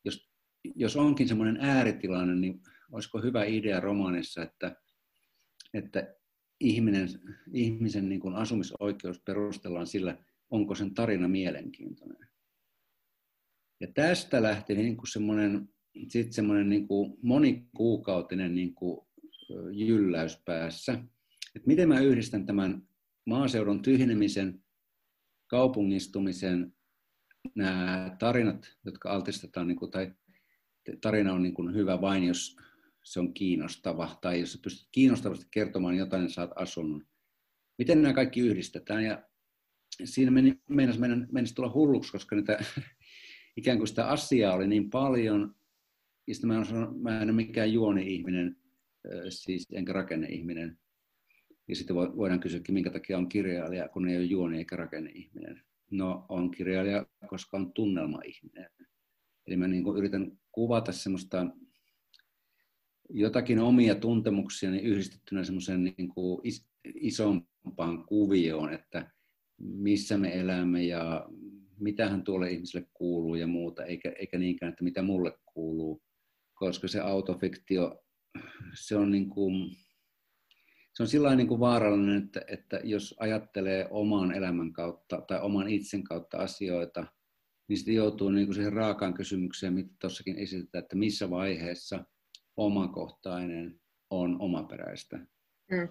[0.05, 0.29] jos,
[0.75, 2.61] jos onkin semmoinen ääritilanne, niin
[2.93, 4.75] olisiko hyvä idea romaanissa, että,
[5.73, 6.15] että
[6.59, 7.09] ihminen,
[7.53, 10.17] ihmisen niin kuin asumisoikeus perustellaan sillä,
[10.49, 12.27] onko sen tarina mielenkiintoinen.
[13.79, 15.69] Ja tästä lähti niin kuin semmoinen,
[16.07, 19.07] sit semmoinen niin kuin monikuukautinen niin kuin
[19.71, 20.93] jylläys päässä.
[21.55, 22.87] Että miten mä yhdistän tämän
[23.25, 24.63] maaseudun tyhjenemisen,
[25.47, 26.73] kaupungistumisen,
[27.55, 30.13] nämä tarinat, jotka altistetaan, niin kuin, tai
[31.01, 32.57] tarina on niin kuin hyvä vain, jos
[33.03, 37.05] se on kiinnostava, tai jos pystyt kiinnostavasti kertomaan jotain, niin saat asunnon.
[37.77, 39.03] Miten nämä kaikki yhdistetään?
[39.03, 39.23] Ja
[40.03, 42.63] siinä meni, meinas, meidän, meinasi tulla hulluksi, koska niitä,
[43.57, 45.55] ikään kuin sitä asiaa oli niin paljon,
[46.27, 48.57] ja sitten mä en, sanonut, mä en ole mikään juoni-ihminen,
[49.29, 50.77] siis enkä rakenne-ihminen.
[51.67, 55.61] Ja sitten voidaan kysyäkin, minkä takia on kirjailija, kun ei ole juoni eikä rakenne-ihminen.
[55.91, 58.69] No, on kirjailija, koska on tunnelma-ihminen.
[59.47, 61.47] Eli mä niin yritän kuvata semmoista
[63.09, 69.11] jotakin omia tuntemuksia niin yhdistettynä semmoiseen niin kuin is, isompaan kuvioon, että
[69.57, 71.29] missä me elämme ja
[71.79, 76.01] mitähän tuolle ihmiselle kuuluu ja muuta, eikä, eikä niinkään, että mitä mulle kuuluu,
[76.53, 78.03] koska se autofiktio,
[78.73, 79.71] se on niin kuin,
[80.93, 85.67] se on sillä niin kuin vaarallinen, että, että jos ajattelee oman elämän kautta tai oman
[85.67, 87.05] itsen kautta asioita,
[87.67, 92.05] niin sitten joutuu niin kuin siihen raakaan kysymykseen, mitä tuossakin esitetään, että missä vaiheessa
[92.57, 95.17] omakohtainen on omaperäistä,
[95.71, 95.87] mm.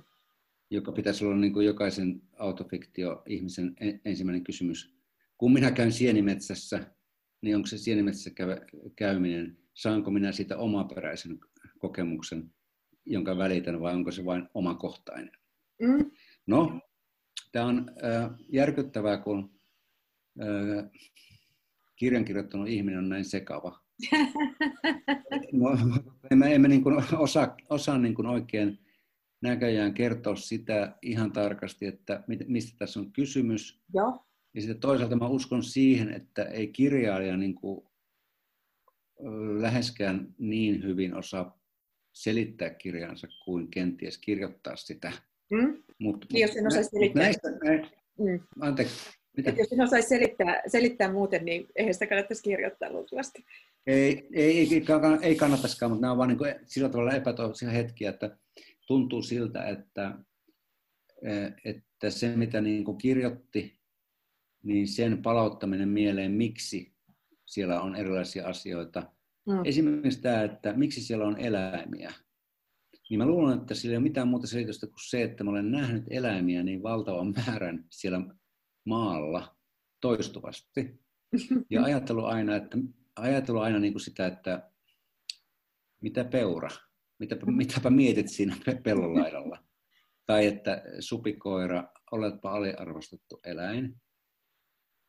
[0.70, 4.94] joka pitäisi olla niin kuin jokaisen autofiktio-ihmisen ensimmäinen kysymys.
[5.38, 6.86] Kun minä käyn sienimetsässä,
[7.40, 8.30] niin onko se sienimetsässä
[8.96, 11.38] käyminen, saanko minä siitä omaperäisen
[11.78, 12.54] kokemuksen,
[13.06, 15.32] jonka välitän, vai onko se vain omakohtainen?
[15.82, 16.10] Mm.
[16.46, 16.80] No,
[17.52, 19.60] tämä on äh, järkyttävää, kun
[20.40, 20.90] äh,
[21.96, 23.81] kirjan kirjoittanut ihminen on näin sekava.
[25.52, 25.78] No,
[26.30, 28.78] emme, emme niin kuin osaa, osaa niin kuin oikein
[29.42, 33.80] näköjään kertoa sitä ihan tarkasti, että mistä tässä on kysymys.
[33.94, 34.26] Joo.
[34.54, 37.86] Ja sitten toisaalta mä uskon siihen, että ei kirjailija niin kuin
[39.60, 41.62] läheskään niin hyvin osaa
[42.12, 45.12] selittää kirjansa kuin kenties kirjoittaa sitä.
[45.50, 45.82] Mm.
[45.98, 47.22] Mut, niin, jos en osaa selittää.
[47.22, 48.40] Näistä, näistä, mm.
[48.60, 49.50] anteeksi, Mitä?
[49.58, 53.44] jos sinä osaisi selittää, selittää muuten, niin eihän sitä kannattaisi kirjoittaa luultavasti.
[53.86, 54.84] Ei, ei, ei,
[55.22, 58.38] ei kannattaisikaan, mutta nämä on vain niin sillä tavalla epätoivoisia hetkiä, että
[58.86, 60.18] tuntuu siltä, että,
[61.64, 63.80] että se mitä niin kuin kirjoitti,
[64.62, 66.92] niin sen palauttaminen mieleen, miksi
[67.46, 69.12] siellä on erilaisia asioita.
[69.46, 69.60] Mm.
[69.64, 72.12] Esimerkiksi tämä, että miksi siellä on eläimiä.
[73.10, 75.70] Niin mä luulen, että sillä ei ole mitään muuta selitystä kuin se, että mä olen
[75.70, 78.20] nähnyt eläimiä niin valtavan määrän siellä
[78.86, 79.56] maalla
[80.00, 81.02] toistuvasti.
[81.70, 82.78] Ja ajatellut aina, että,
[83.16, 84.70] ajatellut aina niin kuin sitä, että
[86.00, 86.70] mitä peura,
[87.18, 89.58] mitäpä, mitäpä mietit siinä pellon laidalla.
[90.26, 93.96] Tai että supikoira, oletpa aliarvostettu eläin.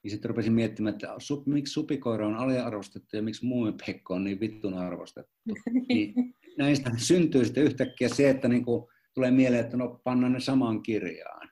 [0.03, 4.39] Ja sitten rupesin miettimään, että su, miksi supikoira on aliarvostettu ja miksi muumipekko on niin
[4.39, 5.33] vittun arvostettu.
[5.89, 10.39] niin näistä syntyy sitten yhtäkkiä se, että niin kuin tulee mieleen, että no panna ne
[10.39, 11.49] samaan kirjaan.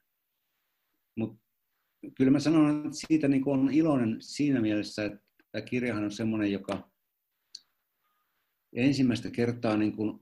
[1.18, 1.42] Mutta
[2.18, 5.20] kyllä mä sanon, että siitä niin kuin on iloinen siinä mielessä, että
[5.52, 6.90] tämä kirjahan on semmoinen, joka
[8.74, 10.20] ensimmäistä kertaa niin kuin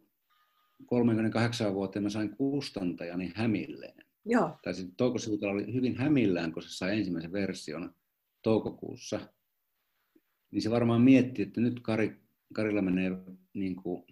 [0.85, 4.05] 38 vuoteen mä sain kustantajani hämilleen.
[4.25, 4.57] Joo.
[4.63, 5.17] Tai sitten Touko
[5.49, 7.95] oli hyvin hämillään, kun se sai ensimmäisen version
[8.41, 9.19] toukokuussa.
[10.51, 12.15] Niin se varmaan mietti, että nyt Kari,
[12.53, 13.11] Karilla menee
[13.53, 14.03] niin kuin,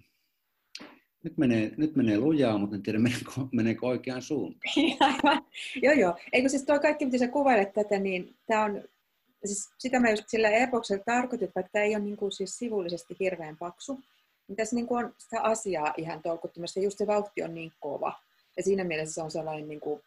[1.23, 4.73] nyt menee, nyt menee lujaa, mutta en tiedä meneekö, meneekö oikeaan suuntaan.
[5.83, 6.17] joo, joo.
[6.33, 8.83] Eikö siis tuo kaikki, mitä sä kuvailet tätä, niin tämä on,
[9.47, 13.15] siis sitä mä just sillä epoksella tarkoitin, että tämä ei ole niin kuin siis sivullisesti
[13.19, 13.99] hirveän paksu,
[14.47, 18.13] niin tässä niin kuin on sitä asiaa ihan tolkuttomasti, just se vauhti on niin kova.
[18.57, 20.01] Ja siinä mielessä se on sellainen niin kuin,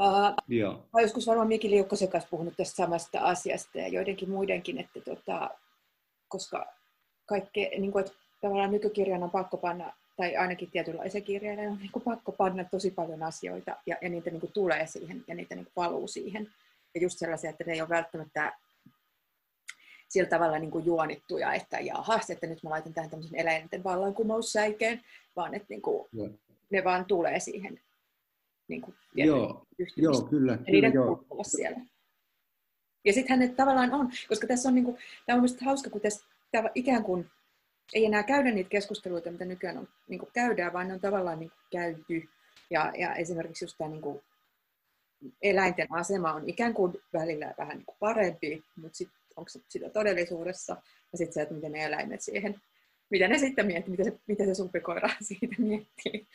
[0.00, 0.82] Uh, Joo.
[0.92, 5.50] Mä joskus varmaan Miki Liukkosen kanssa puhunut tästä samasta asiasta ja joidenkin muidenkin, että tota,
[6.28, 6.66] koska
[7.26, 11.92] kaikki, niin kuin, että tavallaan nykykirjan on pakko panna, tai ainakin tietynlaisen kirjailijan on niin
[11.92, 15.54] kuin pakko panna tosi paljon asioita, ja, ja niitä niin kuin tulee siihen, ja niitä
[15.54, 16.50] niin kuin valuu siihen.
[16.94, 18.52] Ja just sellaisia, että ne ei ole välttämättä
[20.08, 25.00] sillä tavalla niin kuin juonittuja, että jahas, että nyt mä laitan tähän tämmöisen eläinten vallankumoussäikeen,
[25.36, 26.08] vaan että niin kuin,
[26.70, 27.80] ne vaan tulee siihen
[28.68, 30.52] niin kuin, joo, joo, kyllä.
[30.52, 31.24] Ja kyllä joo.
[31.42, 31.80] siellä.
[33.04, 36.00] Ja sittenhän ne tavallaan on, koska tässä on, niin kuin, tämä on mielestäni hauska, kun
[36.00, 37.30] tässä tämä ikään kuin
[37.94, 41.38] ei enää käydä niitä keskusteluita, mitä nykyään on, niin kuin käydään, vaan ne on tavallaan
[41.38, 42.28] niin kuin käyty.
[42.70, 44.22] Ja, ja esimerkiksi just tämä niin kuin,
[45.42, 49.90] eläinten asema on ikään kuin välillä vähän niin kuin parempi, mutta sit, onko se sitä
[49.90, 50.76] todellisuudessa,
[51.12, 52.60] ja sitten se, että miten ne eläimet siihen,
[53.10, 56.26] mitä ne sitten miettii, mitä se, mitä se sumpikoira siitä miettii.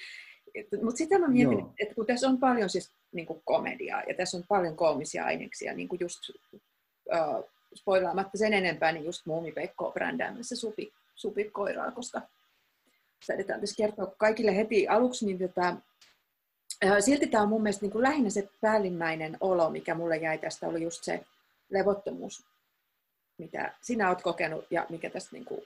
[0.84, 1.74] Mutta sitä mä mietin, Joo.
[1.80, 5.74] että kun tässä on paljon siis niin kuin komediaa, ja tässä on paljon koomisia aineksia,
[5.74, 6.20] niin kuin just
[6.54, 12.22] uh, spoilaamatta sen enempää, niin just Muumipekko on brändäämässä supi, supikoiraa, koska
[13.26, 15.76] säädetään tässä kertoa kaikille heti aluksi, niin tota,
[17.00, 20.68] silti tämä on mun mielestä niin kuin lähinnä se päällimmäinen olo, mikä mulle jäi tästä,
[20.68, 21.26] oli just se
[21.70, 22.46] levottomuus,
[23.38, 25.62] mitä sinä olet kokenut ja mikä tästä niin kuin,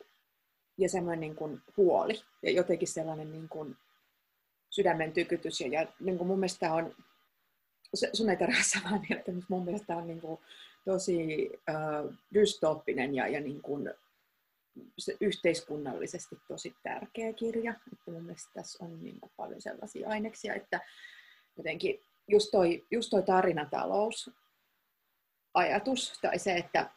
[0.78, 3.78] ja semmoinen niin kuin huoli ja jotenkin sellainen niin kuin
[4.70, 5.62] sydämen tykytys.
[5.62, 6.96] Ja, ja niin kuin mun mielestä on,
[8.14, 10.40] sun ei tarvitse samaa mieltä, mutta mun mielestä on niin kuin
[10.86, 13.94] tosi äh, dystooppinen ja, ja niin kuin
[14.98, 17.72] se yhteiskunnallisesti tosi tärkeä kirja.
[17.72, 20.80] Että mun mielestä tässä on niin kuin paljon sellaisia aineksia, että
[21.58, 24.32] jotenkin just toi, just toi tarinatalous
[25.54, 26.90] ajatus tai se, että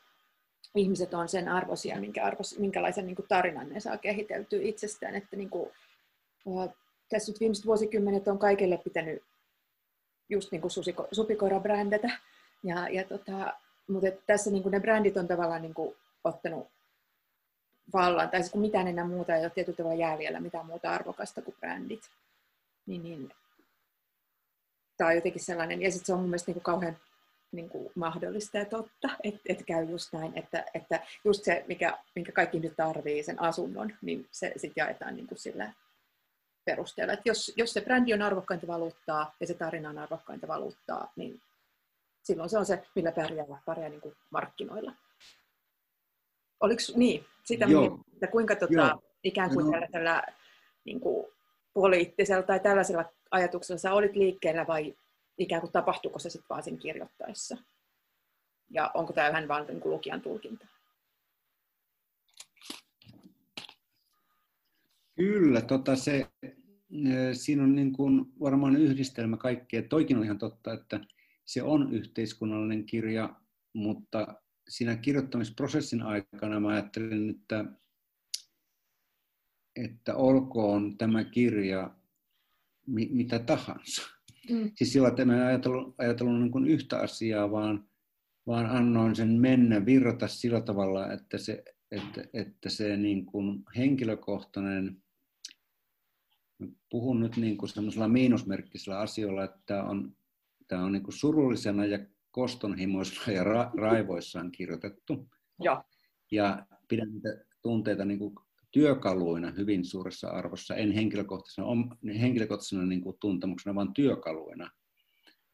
[0.74, 5.14] ihmiset on sen arvoisia, minkä arvos, minkälaisen niin kuin tarinan ne saa kehiteltyä itsestään.
[5.14, 5.70] Että niin kuin,
[7.08, 9.22] tässä nyt viimeiset vuosikymmenet on kaikille pitänyt
[10.28, 10.72] just niin kuin
[11.12, 12.10] supikoira brändätä.
[12.64, 13.54] Ja, ja tota,
[13.88, 16.68] mutta tässä niin kuin ne brändit on tavallaan niin kuin ottanut
[17.92, 21.42] vallan, tai siis kun mitään enää muuta ei ole tietyllä tavalla jäljellä, mitään muuta arvokasta
[21.42, 22.10] kuin brändit.
[22.86, 23.32] Niin, niin
[24.96, 26.96] tämä on jotenkin sellainen, ja sitten se on mun mielestä niin kuin kauhean
[27.52, 31.98] niin kuin mahdollista ja totta, että et käy just näin, että, että just se, mikä,
[32.14, 35.72] minkä kaikki nyt tarvii, sen asunnon, niin se sitten jaetaan niin kuin sillä
[36.64, 37.12] perusteella.
[37.12, 41.40] Että jos, jos se brändi on arvokkainta valuuttaa ja se tarina on arvokkainta valuuttaa, niin
[42.22, 44.92] silloin se on se, millä pärjää, pärjää niin kuin markkinoilla.
[46.60, 47.24] Oliko niin?
[47.44, 48.00] Sitä Joo.
[48.12, 49.72] että kuinka tota, ikään kuin no.
[49.72, 50.22] tällaisella
[50.84, 51.26] niin kuin,
[51.74, 54.94] poliittisella tai tällaisella ajatuksella sä olit liikkeellä vai
[55.38, 57.56] ikään kuin tapahtuuko se sitten vaan sen kirjoittaessa?
[58.70, 60.66] Ja onko tämä vähän vain niin lukijan tulkinta?
[65.16, 66.26] Kyllä, tota se,
[67.32, 69.82] siinä on niin kuin varmaan yhdistelmä kaikkea.
[69.82, 71.00] Toikin on ihan totta, että
[71.44, 73.34] se on yhteiskunnallinen kirja,
[73.72, 74.34] mutta
[74.68, 77.64] siinä kirjoittamisprosessin aikana mä ajattelin, että,
[79.76, 81.96] että olkoon tämä kirja
[82.86, 84.02] mi, mitä tahansa.
[84.50, 84.70] Mm.
[84.74, 87.88] Siis sillä, että en ajatellut, ajatellut niin kuin yhtä asiaa, vaan,
[88.46, 95.02] vaan annoin sen mennä, virrata sillä tavalla, että se, että, että se niin kuin henkilökohtainen,
[96.90, 100.16] puhun nyt niin kuin semmoisella miinusmerkkisellä asioilla, että tämä on,
[100.68, 101.98] tämä on niin kuin surullisena ja
[102.36, 105.28] kostonhimoisena ja ra, raivoissaan kirjoitettu.
[105.62, 105.84] Ja,
[106.30, 108.34] ja pidän niitä tunteita niin kuin
[108.70, 111.66] työkaluina hyvin suuressa arvossa, en henkilökohtaisena,
[112.20, 114.70] henkilökohtaisena niin kuin tuntemuksena, vaan työkaluina.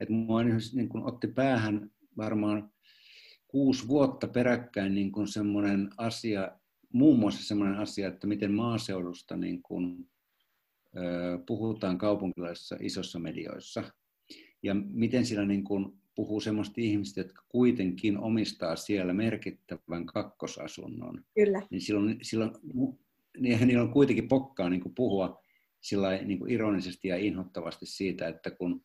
[0.01, 2.73] Et mua niin kuin otti päähän varmaan
[3.49, 6.59] kuusi vuotta peräkkäin niin kuin semmoinen asia,
[6.93, 10.11] muun muassa semmoinen asia, että miten maaseudusta niin kuin,
[10.97, 13.85] ö, puhutaan kaupunkilaisissa isossa medioissa.
[14.63, 21.25] Ja miten siellä niin kuin puhuu semmoista ihmistä, jotka kuitenkin omistaa siellä merkittävän kakkosasunnon.
[21.35, 21.63] Kyllä.
[21.71, 22.51] Niin silloin, silloin
[23.39, 25.43] niin niillä on kuitenkin pokkaa niin kuin puhua
[25.81, 28.85] sillä niin kuin ironisesti ja inhottavasti siitä, että kun,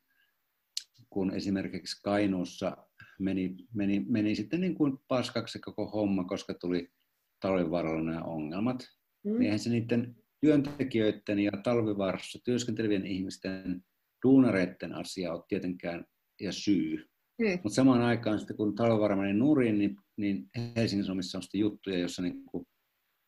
[1.09, 2.77] kun esimerkiksi Kainuussa
[3.19, 6.91] meni, meni, meni sitten niin kuin paskaksi koko homma, koska tuli
[7.39, 8.87] talvivaaralla nämä ongelmat,
[9.23, 9.31] mm.
[9.31, 13.83] niin eihän se niiden työntekijöiden ja talvivaarassa työskentelevien ihmisten
[14.23, 16.05] duunareiden asia ole tietenkään
[16.41, 17.09] ja syy.
[17.39, 17.59] Mm.
[17.63, 22.21] Mutta samaan aikaan sitten kun talvivaara meni nurin, niin, niin Helsingin Sanomissa on juttuja, joissa
[22.21, 22.67] niin kuin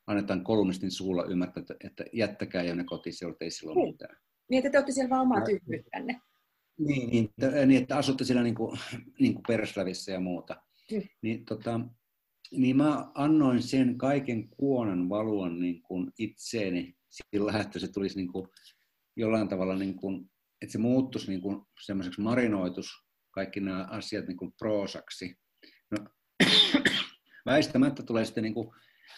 [0.07, 3.93] annetaan kolumnistin suulla ymmärtää, että, että jättäkää jo ne kotiin, siellä ei silloin niin.
[3.93, 4.17] mitään.
[4.49, 6.21] Niin, että te olette siellä vaan omaa tyhmyyttänne.
[6.79, 7.29] Niin, niin,
[7.65, 8.79] niin, että asutte siellä niin kuin,
[9.19, 10.63] niin kuin Perslävissä ja muuta.
[10.91, 11.01] Mm.
[11.21, 11.79] Niin, tota,
[12.51, 18.31] niin mä annoin sen kaiken kuonan valua niin kuin itseeni sillä, että se tulisi niin
[18.31, 18.47] kuin
[19.15, 20.31] jollain tavalla, niin kuin,
[20.61, 23.08] että se muuttuisi niin kuin semmoiseksi marinoitus,
[23.39, 25.39] kaikki nämä asiat niin kuin proosaksi.
[25.91, 26.05] No,
[27.45, 28.69] väistämättä tulee sitten niin kuin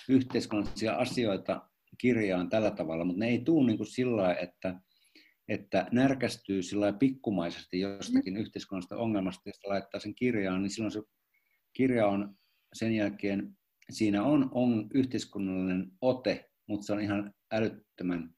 [0.09, 4.79] yhteiskunnallisia asioita kirjaan tällä tavalla, mutta ne ei tule niin kuin sillä että,
[5.47, 11.01] että närkästyy sillä pikkumaisesti jostakin yhteiskunnallisesta ongelmasta, ja laittaa sen kirjaan, niin silloin se
[11.73, 12.35] kirja on
[12.73, 13.57] sen jälkeen,
[13.91, 18.35] siinä on, on yhteiskunnallinen ote, mutta se on ihan älyttömän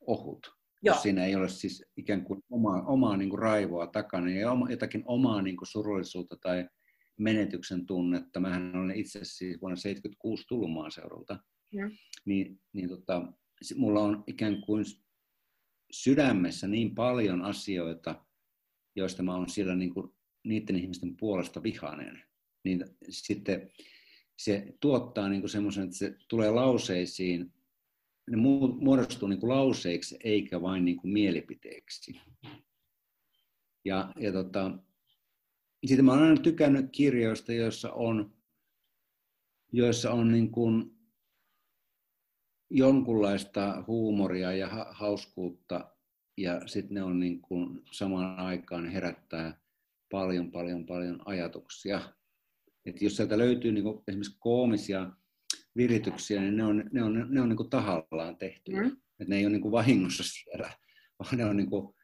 [0.00, 0.57] ohut.
[0.82, 0.94] Joo.
[0.94, 5.02] Jos siinä ei ole siis ikään kuin omaa, omaa niin kuin raivoa takana ja jotakin
[5.06, 6.68] omaa niin kuin surullisuutta tai
[7.18, 8.40] menetyksen tunnetta.
[8.40, 11.38] Mähän olen itse siis vuonna 1976 tullut maaseudulta.
[11.72, 11.90] Ja.
[12.24, 13.32] Niin, niin tota,
[13.76, 14.84] mulla on ikään kuin
[15.92, 18.24] sydämessä niin paljon asioita,
[18.96, 20.14] joista mä oon siellä niin kuin
[20.44, 22.22] niiden ihmisten puolesta vihainen.
[22.64, 23.70] Niin sitten
[24.38, 27.52] se tuottaa niin semmoisen, että se tulee lauseisiin,
[28.28, 28.36] ne
[28.80, 32.20] muodostuu niin kuin lauseiksi eikä vain niin kuin mielipiteeksi.
[33.84, 34.78] Ja, ja tota,
[35.86, 38.34] sitten mä olen aina tykännyt kirjoista, joissa on,
[39.72, 40.98] joissa on niin kuin
[42.70, 45.90] jonkunlaista huumoria ja hauskuutta
[46.36, 49.60] ja sitten ne on niin kuin samaan aikaan herättää
[50.10, 52.00] paljon, paljon, paljon ajatuksia.
[52.86, 55.10] Et jos sieltä löytyy niin kuin esimerkiksi koomisia
[55.78, 58.72] virityksiä, niin ne on, ne on, ne on niin kuin tahallaan tehty.
[58.72, 58.96] Mm.
[59.20, 60.70] Et ne ei ole niin kuin vahingossa siellä,
[61.18, 61.94] vaan ne on, niin kuin,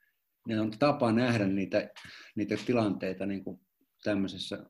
[0.48, 1.90] ne on tapa nähdä niitä,
[2.36, 3.60] niitä tilanteita niin kuin
[4.04, 4.64] tämmöisessä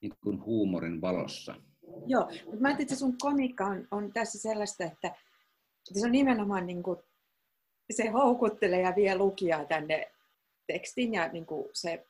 [0.00, 1.54] niin kuin huumorin valossa.
[2.06, 6.12] Joo, mutta mä ajattelin, että sun komiikka on, on tässä sellaista, että, että se on
[6.12, 6.98] nimenomaan niin kuin,
[7.90, 10.10] se houkuttelee ja vie lukijaa tänne
[10.66, 12.06] tekstin ja niin kuin se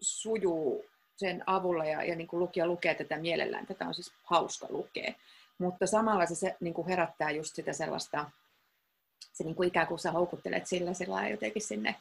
[0.00, 0.84] sujuu
[1.16, 3.66] sen avulla ja, ja niin kuin lukija lukee tätä mielellään.
[3.66, 5.12] Tätä on siis hauska lukea.
[5.58, 8.30] Mutta samalla se, se niin kuin herättää just sitä sellaista,
[9.32, 11.94] se niin kuin ikään kuin sä houkuttelet sillä, sillä jotenkin sinne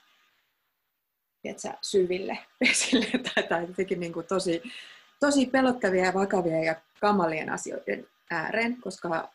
[1.42, 4.62] tiedätkö, syville vesille tai, tai jotenkin niin kuin tosi,
[5.20, 9.32] tosi pelottavia ja vakavia ja kamalien asioiden ääreen, koska...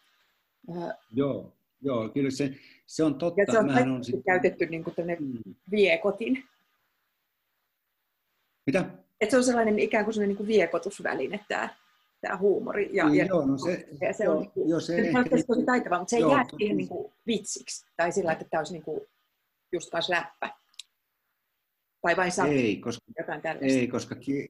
[1.15, 2.55] Joo, joo, kyllä se,
[2.87, 3.41] se on totta.
[3.41, 4.25] Ja se on, on sit...
[4.27, 5.55] käytetty niin kuin mm.
[5.71, 6.45] viekotin.
[8.67, 8.85] Mitä?
[9.21, 11.69] Et se on sellainen ikään kuin sellainen niin kuin viekotusväline tämä,
[12.21, 12.91] tämä huumori.
[12.93, 15.99] Ja, ja, joo, no se, ja se on, joo, joo, se, se ehkä, tosi taitava,
[15.99, 17.87] mutta se ei joo, jää siihen niin kuin vitsiksi.
[17.97, 19.01] Tai sillä, että tämä olisi niin kuin
[19.73, 20.51] just taas läppä.
[22.03, 23.79] Vai vain sä ei, koska, jotain tällaista?
[23.79, 24.49] Ei, koska ki-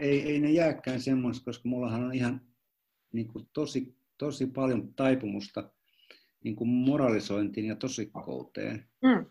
[0.00, 2.40] ei, ei ne jääkään semmoista, koska mullahan on ihan
[3.12, 5.70] niin kuin tosi, tosi paljon taipumusta
[6.44, 8.84] niin kuin moralisointiin ja tosikkouteen.
[9.02, 9.26] Mm.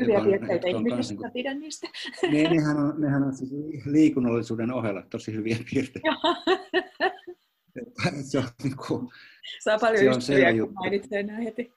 [0.00, 1.88] Hyviä piirteitä ihmisistä, niin pidän niistä.
[2.22, 3.50] Ne, nehän, on, nehän on siis
[3.86, 6.08] liikunnallisuuden ohella tosi hyviä piirteitä.
[8.30, 9.08] se on, niin kuin,
[9.60, 11.72] Saa paljon ystäviä, kun mainitsee nämä heti.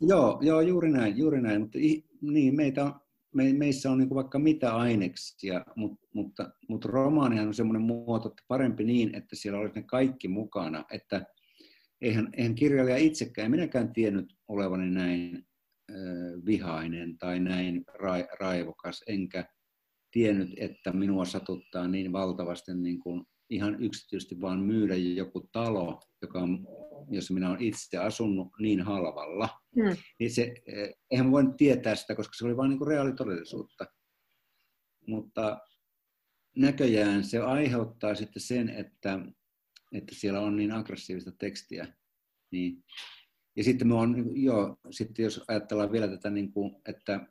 [0.00, 1.60] Joo, joo, juuri näin, juuri näin.
[1.60, 1.78] Mutta
[2.20, 2.94] niin, meitä on,
[3.34, 8.42] me, meissä on niin vaikka mitä aineksia, mutta, mutta, mutta romaanihan on semmoinen muoto, että
[8.48, 10.84] parempi niin, että siellä olisi ne kaikki mukana.
[10.90, 11.26] Että
[12.00, 15.46] eihän, eihän kirjailija itsekään, minäkään tiennyt olevani näin
[16.46, 17.84] vihainen tai näin
[18.40, 19.44] raivokas, enkä
[20.10, 26.38] tiennyt, että minua satuttaa niin valtavasti niin kuin ihan yksityisesti vaan myydä joku talo, joka
[26.38, 26.66] on,
[27.10, 29.48] jossa minä olen itse asunut niin halvalla.
[29.74, 29.96] Hmm.
[30.18, 30.54] Niin se,
[31.10, 33.86] eihän voinut tietää sitä, koska se oli vain niin reaalitodellisuutta.
[35.06, 35.58] Mutta
[36.56, 39.18] näköjään se aiheuttaa sitten sen, että,
[39.92, 41.94] että siellä on niin aggressiivista tekstiä.
[42.50, 42.84] Niin.
[43.56, 47.26] Ja sitten me on, joo, sitten jos ajatellaan vielä tätä, niin kuin, että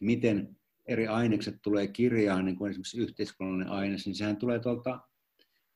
[0.00, 0.56] miten
[0.86, 5.00] eri ainekset tulee kirjaan, niin kuin esimerkiksi yhteiskunnallinen aines, niin sehän tulee tuolta,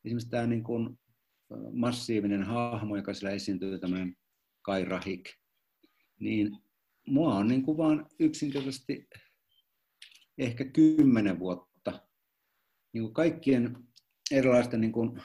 [0.05, 0.99] esimerkiksi tämä niin kuin
[1.71, 4.17] massiivinen hahmo, joka siellä esiintyy, tämmöinen
[4.61, 5.29] Kai Rahik,
[6.19, 6.57] niin
[7.07, 9.09] mua on niin kuin vaan yksinkertaisesti
[10.37, 12.07] ehkä kymmenen vuotta
[12.93, 13.77] niin kuin kaikkien
[14.31, 15.21] erilaisten niin kuin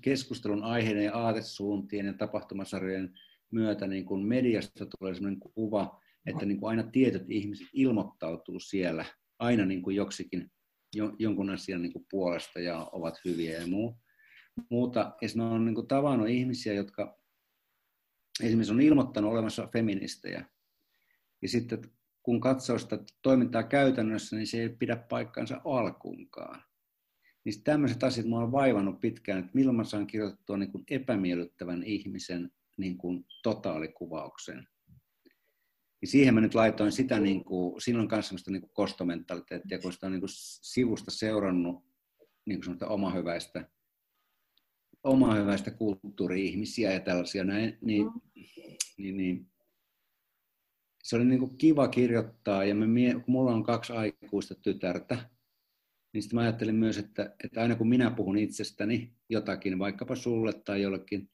[0.00, 3.18] keskustelun aiheiden ja aatesuuntien ja tapahtumasarjojen
[3.52, 9.04] myötä niin kuin mediasta tulee sellainen kuva, että niin kuin aina tietyt ihmiset ilmoittautuu siellä
[9.38, 10.50] aina niin kuin joksikin
[10.94, 13.96] jo, jonkun asian niin kuin puolesta ja ovat hyviä ja muu,
[14.70, 15.16] muuta.
[15.22, 17.18] Ja on niin kuin tavannut ihmisiä, jotka
[18.42, 20.44] esimerkiksi on ilmoittanut olemassa feministejä.
[21.42, 21.82] Ja sitten
[22.22, 26.62] kun katsoo sitä toimintaa käytännössä, niin se ei pidä paikkansa alkuunkaan.
[27.44, 31.82] Niin tämmöiset asiat mua on vaivannut pitkään, että milloin mä saan kirjoitettua niin kuin epämiellyttävän
[31.82, 32.50] ihmisen
[32.82, 34.68] niin kuin totaalikuvauksen.
[36.00, 39.92] Niin siihen mä nyt laitoin sitä, niin kuin, on myös sellaista niin kuin kostomentaliteettia, kun
[39.92, 40.30] sitä on niin kuin
[40.62, 41.84] sivusta seurannut
[42.46, 43.70] niin kuin omahyväistä,
[45.04, 48.06] omahyväistä kulttuuri-ihmisiä ja tällaisia näin, niin,
[48.98, 49.52] niin, niin
[51.02, 55.30] se oli niin kuin kiva kirjoittaa ja me, kun mulla on kaksi aikuista tytärtä,
[56.12, 60.52] niin sitten mä ajattelin myös, että, että aina kun minä puhun itsestäni jotakin, vaikkapa sulle
[60.52, 61.30] tai jollekin,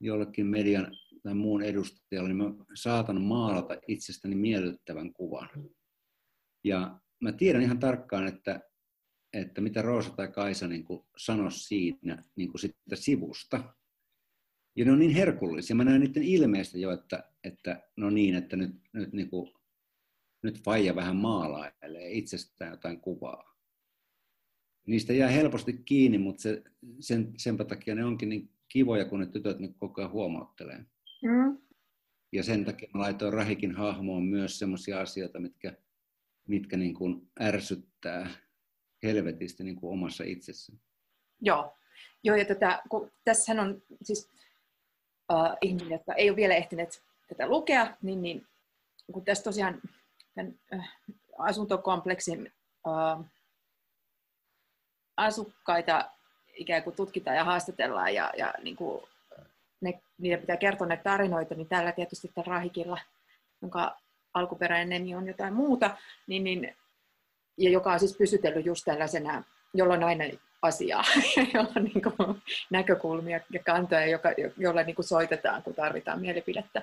[0.00, 5.48] jollekin median tai muun edustajalle, niin mä saatan maalata itsestäni miellyttävän kuvan.
[6.64, 8.60] Ja mä tiedän ihan tarkkaan, että,
[9.32, 10.84] että mitä Roosa tai Kaisa niin
[11.16, 13.74] sanoi siinä niin kuin sitä sivusta.
[14.76, 15.76] Ja ne on niin herkullisia.
[15.76, 19.52] Mä näen niiden ilmeistä jo, että, että no niin, että nyt, nyt, niin kuin,
[20.42, 23.56] nyt Faija vähän maalailee itsestään jotain kuvaa.
[24.86, 26.62] Niistä jää helposti kiinni, mutta se,
[27.00, 30.84] sen, senpä takia ne onkin niin kivoja, kun ne tytöt nyt koko ajan huomauttelee.
[31.22, 31.58] Mm.
[32.32, 35.76] Ja sen takia mä laitoin Rahikin hahmoon myös sellaisia asioita, mitkä,
[36.48, 38.30] mitkä niin kuin ärsyttää
[39.02, 40.72] helvetisti niin kuin omassa itsessä.
[41.40, 41.76] Joo.
[42.24, 44.30] Joo, ja tätä, kun tässähän on siis
[45.32, 48.46] uh, ihminen, jotka ei ole vielä ehtineet tätä lukea, niin, niin
[49.12, 49.82] kun tässä tosiaan
[50.34, 50.84] tämän uh,
[51.38, 52.52] asuntokompleksin
[52.86, 53.24] uh,
[55.16, 56.10] asukkaita
[56.56, 59.02] ikään kuin tutkitaan ja haastatellaan ja, ja niin kuin
[59.80, 62.98] ne, niiden pitää kertoa näitä tarinoita, niin tällä tietysti tämän Rahikilla,
[63.62, 63.96] jonka
[64.34, 65.96] alkuperäinen nimi on jotain muuta,
[66.26, 66.76] niin, niin,
[67.58, 69.42] ja joka on siis pysytellyt just tällaisena,
[69.74, 70.24] jolla on aina
[70.62, 71.04] asiaa,
[71.54, 76.82] jolla on niin kuin näkökulmia ja kantoja, joka, jolla niin kuin soitetaan, kun tarvitaan mielipidettä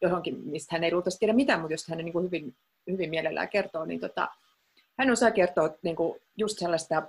[0.00, 2.54] johonkin, mistä hän ei luultavasti tiedä mitään, mutta jos hän niin kuin hyvin,
[2.90, 4.28] hyvin mielellään kertoo, niin tota,
[4.98, 7.02] hän osaa kertoa niin kuin just sellaista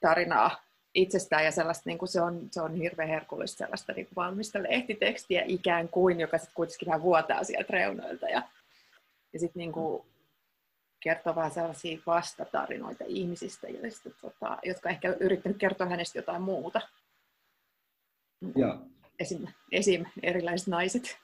[0.00, 4.16] haastattelutarinaa itsestään ja sellaista, niin kuin se, on, se on hirveän herkullista sellaista niin kuin
[4.16, 8.42] valmista lehtitekstiä ikään kuin, joka sitten kuitenkin vähän vuotaa sieltä reunoilta ja,
[9.32, 10.02] ja sitten niin kuin
[11.00, 16.80] kertoo vähän sellaisia vastatarinoita ihmisistä, joista, tota, jotka ehkä yrittänyt kertoa hänestä jotain muuta.
[18.56, 18.78] Ja.
[19.18, 20.04] Esim, esim.
[20.22, 21.18] erilaiset naiset.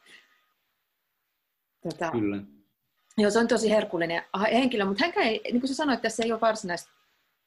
[1.83, 2.43] Tota, Kyllä.
[3.19, 4.23] Joo, se on tosi herkullinen
[4.53, 6.96] henkilö, mutta hän ei, niin kuin sä sanoit, tässä ei ole varsinaista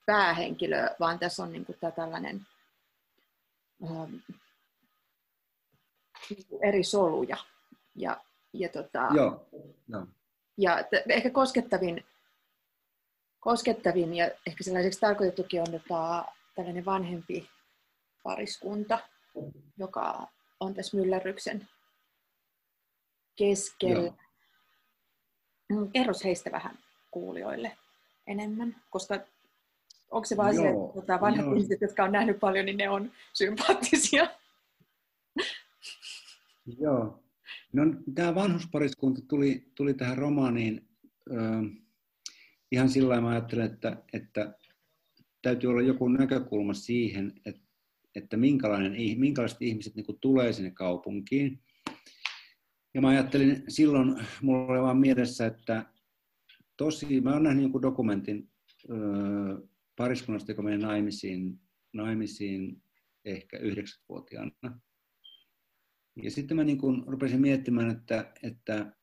[0.09, 2.47] päähenkilö, vaan tässä on niin kuin tämä tällainen
[3.83, 4.15] ähm,
[6.29, 7.37] niinku eri soluja.
[7.95, 8.21] Ja,
[8.53, 9.49] ja, tota, Joo,
[9.87, 10.07] no.
[10.57, 12.05] ja t- ehkä koskettavin,
[13.39, 17.49] koskettavin ja ehkä sellaiseksi tarkoitettukin on tota, tällainen vanhempi
[18.23, 18.99] pariskunta,
[19.77, 20.27] joka
[20.59, 21.67] on tässä myllerryksen
[23.35, 24.03] keskellä.
[24.03, 24.13] Joo.
[25.69, 26.79] Mm, kerros heistä vähän
[27.11, 27.77] kuulijoille
[28.27, 29.19] enemmän, koska
[30.11, 31.55] Onko se vaan se, että tota, vanhat joo.
[31.55, 34.27] ihmiset, jotka on nähnyt paljon, niin ne on sympaattisia?
[36.79, 37.23] Joo.
[37.73, 37.83] No,
[38.15, 40.87] tämä vanhuspariskunta tuli, tuli tähän romaaniin
[41.31, 41.81] äh,
[42.71, 44.53] ihan sillä tavalla, ajattelen, että, että
[45.41, 47.61] täytyy olla joku näkökulma siihen, että,
[48.15, 51.59] että minkälainen, minkälaiset ihmiset niin tulee sinne kaupunkiin.
[52.93, 55.85] Ja mä ajattelin silloin, mulla oli vaan mielessä, että
[56.77, 58.49] tosi, mä oon nähnyt joku dokumentin
[59.99, 61.59] pariskunnasta, joka meni naimisiin,
[61.93, 62.83] naimisiin
[63.25, 64.79] ehkä yhdeksänvuotiaana.
[66.23, 68.93] Ja sitten mä niin kuin rupesin miettimään, että, että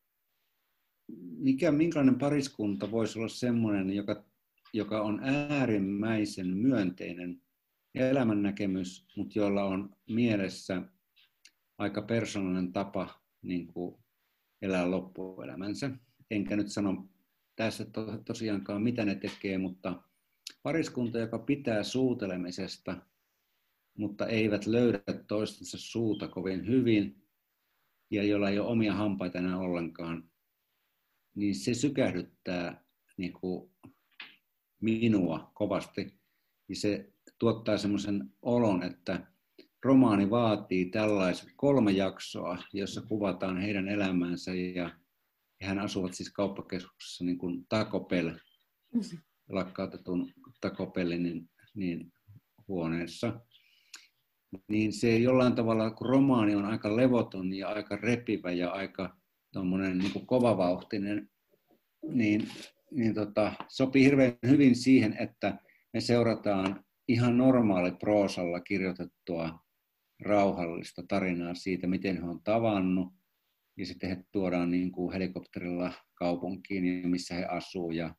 [1.38, 4.24] mikä, minkälainen pariskunta voisi olla sellainen, joka,
[4.72, 7.42] joka on äärimmäisen myönteinen
[7.94, 10.82] elämän näkemys, mutta jolla on mielessä
[11.78, 13.96] aika persoonallinen tapa niin kuin
[14.62, 15.90] elää loppuelämänsä.
[16.30, 17.08] Enkä nyt sano
[17.56, 20.02] tässä to, tosiaankaan, mitä ne tekee, mutta
[20.66, 22.96] pariskunta, joka pitää suutelemisesta,
[23.98, 27.22] mutta eivät löydä toistensa suuta kovin hyvin
[28.10, 30.30] ja jolla ei ole omia hampaita enää ollenkaan,
[31.34, 32.84] niin se sykähdyttää
[33.16, 33.70] niin kuin
[34.80, 36.20] minua kovasti.
[36.68, 39.26] Ja se tuottaa semmoisen olon, että
[39.84, 44.90] romaani vaatii tällaiset kolme jaksoa, jossa kuvataan heidän elämäänsä ja
[45.62, 48.38] hän asuvat siis kauppakeskuksessa niin kuin Takopel,
[49.48, 52.12] lakkautetun Takopelin niin, niin
[52.68, 53.40] huoneessa.
[54.68, 59.16] Niin se jollain tavalla, kun romaani on aika levoton ja aika repivä ja aika
[59.94, 61.30] niin kuin kovavauhtinen,
[62.08, 62.48] niin,
[62.90, 65.58] niin tota, sopii hirveän hyvin siihen, että
[65.92, 69.58] me seurataan ihan normaali proosalla kirjoitettua
[70.22, 73.12] rauhallista tarinaa siitä, miten he on tavannut,
[73.76, 78.14] ja sitten he tuodaan niin kuin helikopterilla kaupunkiin, missä he asuu, ja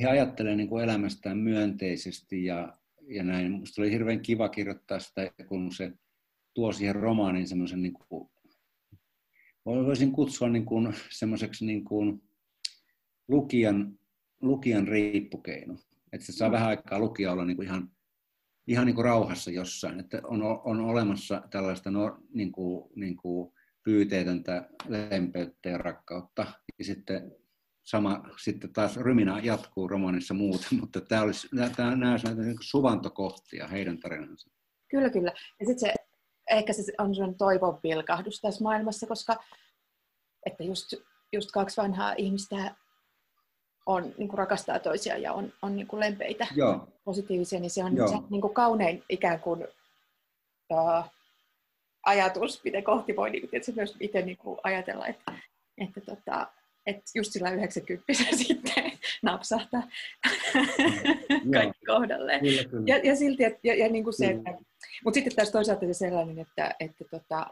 [0.00, 2.76] he ajattelevat niin kuin elämästään myönteisesti, ja,
[3.08, 3.52] ja näin.
[3.52, 5.92] Minusta oli hirveän kiva kirjoittaa sitä, kun se
[6.54, 8.30] tuo siihen romaanin semmoisen, niin kuin,
[9.64, 12.22] voisin kutsua niin kuin, semmoiseksi niin kuin
[13.28, 13.98] lukijan,
[14.40, 15.76] lukijan riippukeino.
[16.12, 16.52] Että se saa mm.
[16.52, 17.90] vähän aikaa lukija olla niin kuin ihan
[18.70, 23.52] ihan niin kuin rauhassa jossain, että on, on olemassa tällaista no, niin kuin, niin kuin
[23.84, 26.46] pyyteetöntä lempeyttä ja rakkautta.
[26.78, 27.32] Ja sitten
[27.82, 32.56] sama sitten taas ryminä jatkuu romaanissa muuten, mutta tämä olisi, tämä, nämä olisi näitä niin
[32.60, 34.50] suvantokohtia heidän tarinansa.
[34.90, 35.32] Kyllä, kyllä.
[35.60, 35.94] Ja sitten se,
[36.50, 39.36] ehkä se on sellainen toivon pilkahdus tässä maailmassa, koska
[40.46, 40.94] että just,
[41.32, 42.74] just kaksi vanhaa ihmistä
[43.86, 46.88] on, niin kuin rakastaa toisiaan ja on, on niin kuin lempeitä, Joo.
[47.04, 48.08] positiivisia, niin se on Joo.
[48.08, 49.66] se niin kuin kaunein ikään kuin
[50.70, 51.04] uh,
[52.02, 55.32] ajatus, miten kohti voi niin kuin, myös itse niin kuin ajatella, että,
[55.78, 56.46] että, tota,
[56.86, 58.12] että just sillä 90
[58.46, 59.82] sitten napsahtaa
[61.52, 62.40] kaikki kohdalle.
[62.86, 64.50] Ja, ja silti, että, ja, ja niin kuin se, että,
[65.04, 67.46] mutta sitten tässä toisaalta se sellainen, että, että tota,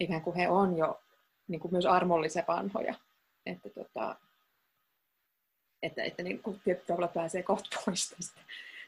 [0.00, 1.00] ikään kuin he on jo
[1.48, 2.94] niin kuin myös armollisen vanhoja.
[3.46, 4.16] Että tota,
[5.82, 8.40] että, että niin kuin tietyllä tavalla pääsee kohta pois tästä,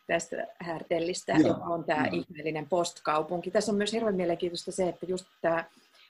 [0.07, 3.51] tästä härtellistä, Joo, joka on tämä ihmeellinen postkaupunki.
[3.51, 5.65] Tässä on myös hirveän mielenkiintoista se, että just tämä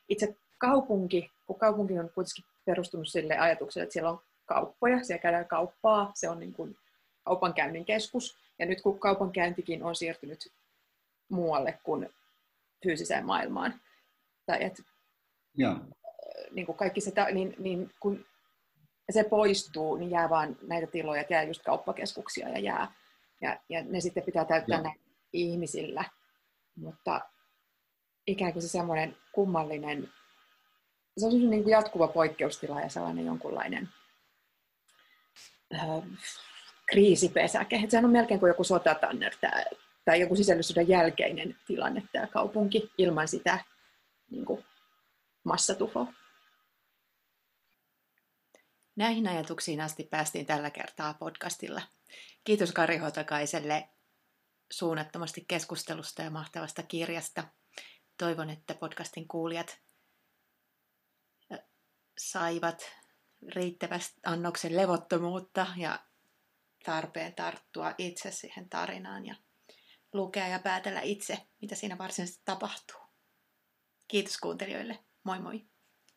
[0.09, 5.49] itse kaupunki, kun kaupunki on kuitenkin perustunut sille ajatukselle, että siellä on kauppoja, siellä käydään
[5.49, 6.77] kauppaa, se on niin kuin
[7.25, 10.53] kaupankäynnin keskus, ja nyt kun kaupankäyntikin on siirtynyt
[11.29, 12.11] muualle kuin
[12.83, 13.81] fyysiseen maailmaan,
[14.47, 14.83] tai että
[16.51, 18.27] niin kuin kaikki se, niin, niin kun
[19.11, 22.93] se poistuu, niin jää vaan näitä tiloja, jää just kauppakeskuksia ja jää.
[23.41, 25.01] Ja, ja ne sitten pitää täyttää näillä
[25.33, 26.05] ihmisillä.
[26.77, 27.21] Mutta
[28.27, 30.09] ikään kuin se semmoinen kummallinen,
[31.21, 33.89] se on niin kuin jatkuva poikkeustila ja sellainen jonkunlainen
[35.75, 36.03] äh,
[36.87, 37.85] kriisipesäke.
[37.89, 39.65] Sehän on melkein kuin joku sotatanner tämä,
[40.05, 43.65] tai joku sisällisyyden jälkeinen tilanne tämä kaupunki ilman sitä
[44.31, 44.65] niin kuin
[45.45, 46.13] massatuhoa.
[48.97, 51.83] Näihin ajatuksiin asti päästiin tällä kertaa podcastilla.
[52.45, 53.89] Kiitos Kari Hotakaiselle
[54.73, 57.45] suunnattomasti keskustelusta ja mahtavasta kirjasta.
[58.19, 59.79] Toivon, että podcastin kuulijat
[62.21, 62.93] saivat
[63.49, 66.01] riittävästi annoksen levottomuutta ja
[66.85, 69.35] tarpeen tarttua itse siihen tarinaan ja
[70.13, 73.01] lukea ja päätellä itse, mitä siinä varsinaisesti tapahtuu.
[74.09, 74.99] Kiitos kuuntelijoille.
[75.25, 75.65] Moi moi!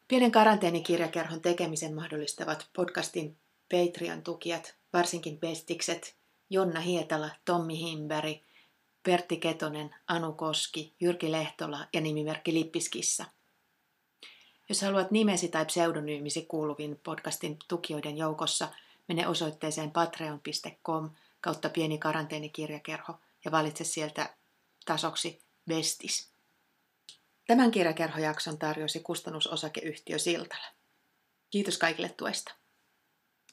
[0.08, 3.40] Pienen karanteenikirjakerhon tekemisen mahdollistavat podcastin
[3.72, 6.18] Patreon-tukijat, varsinkin pestikset,
[6.50, 8.38] Jonna Hietala, Tommi Himberg,
[9.04, 13.26] Pertti Ketonen, Anu Koski, Jyrki Lehtola ja nimimerkki Lippiskissa.
[14.70, 18.68] Jos haluat nimesi tai pseudonyymisi kuuluvin podcastin tukijoiden joukossa,
[19.08, 21.10] mene osoitteeseen patreon.com
[21.42, 24.36] kautta pieni karanteenikirjakerho ja valitse sieltä
[24.86, 26.32] tasoksi Bestis.
[27.48, 30.66] Tämän kirjakerhojakson tarjosi kustannusosakeyhtiö Siltala.
[31.50, 32.56] Kiitos kaikille tuesta.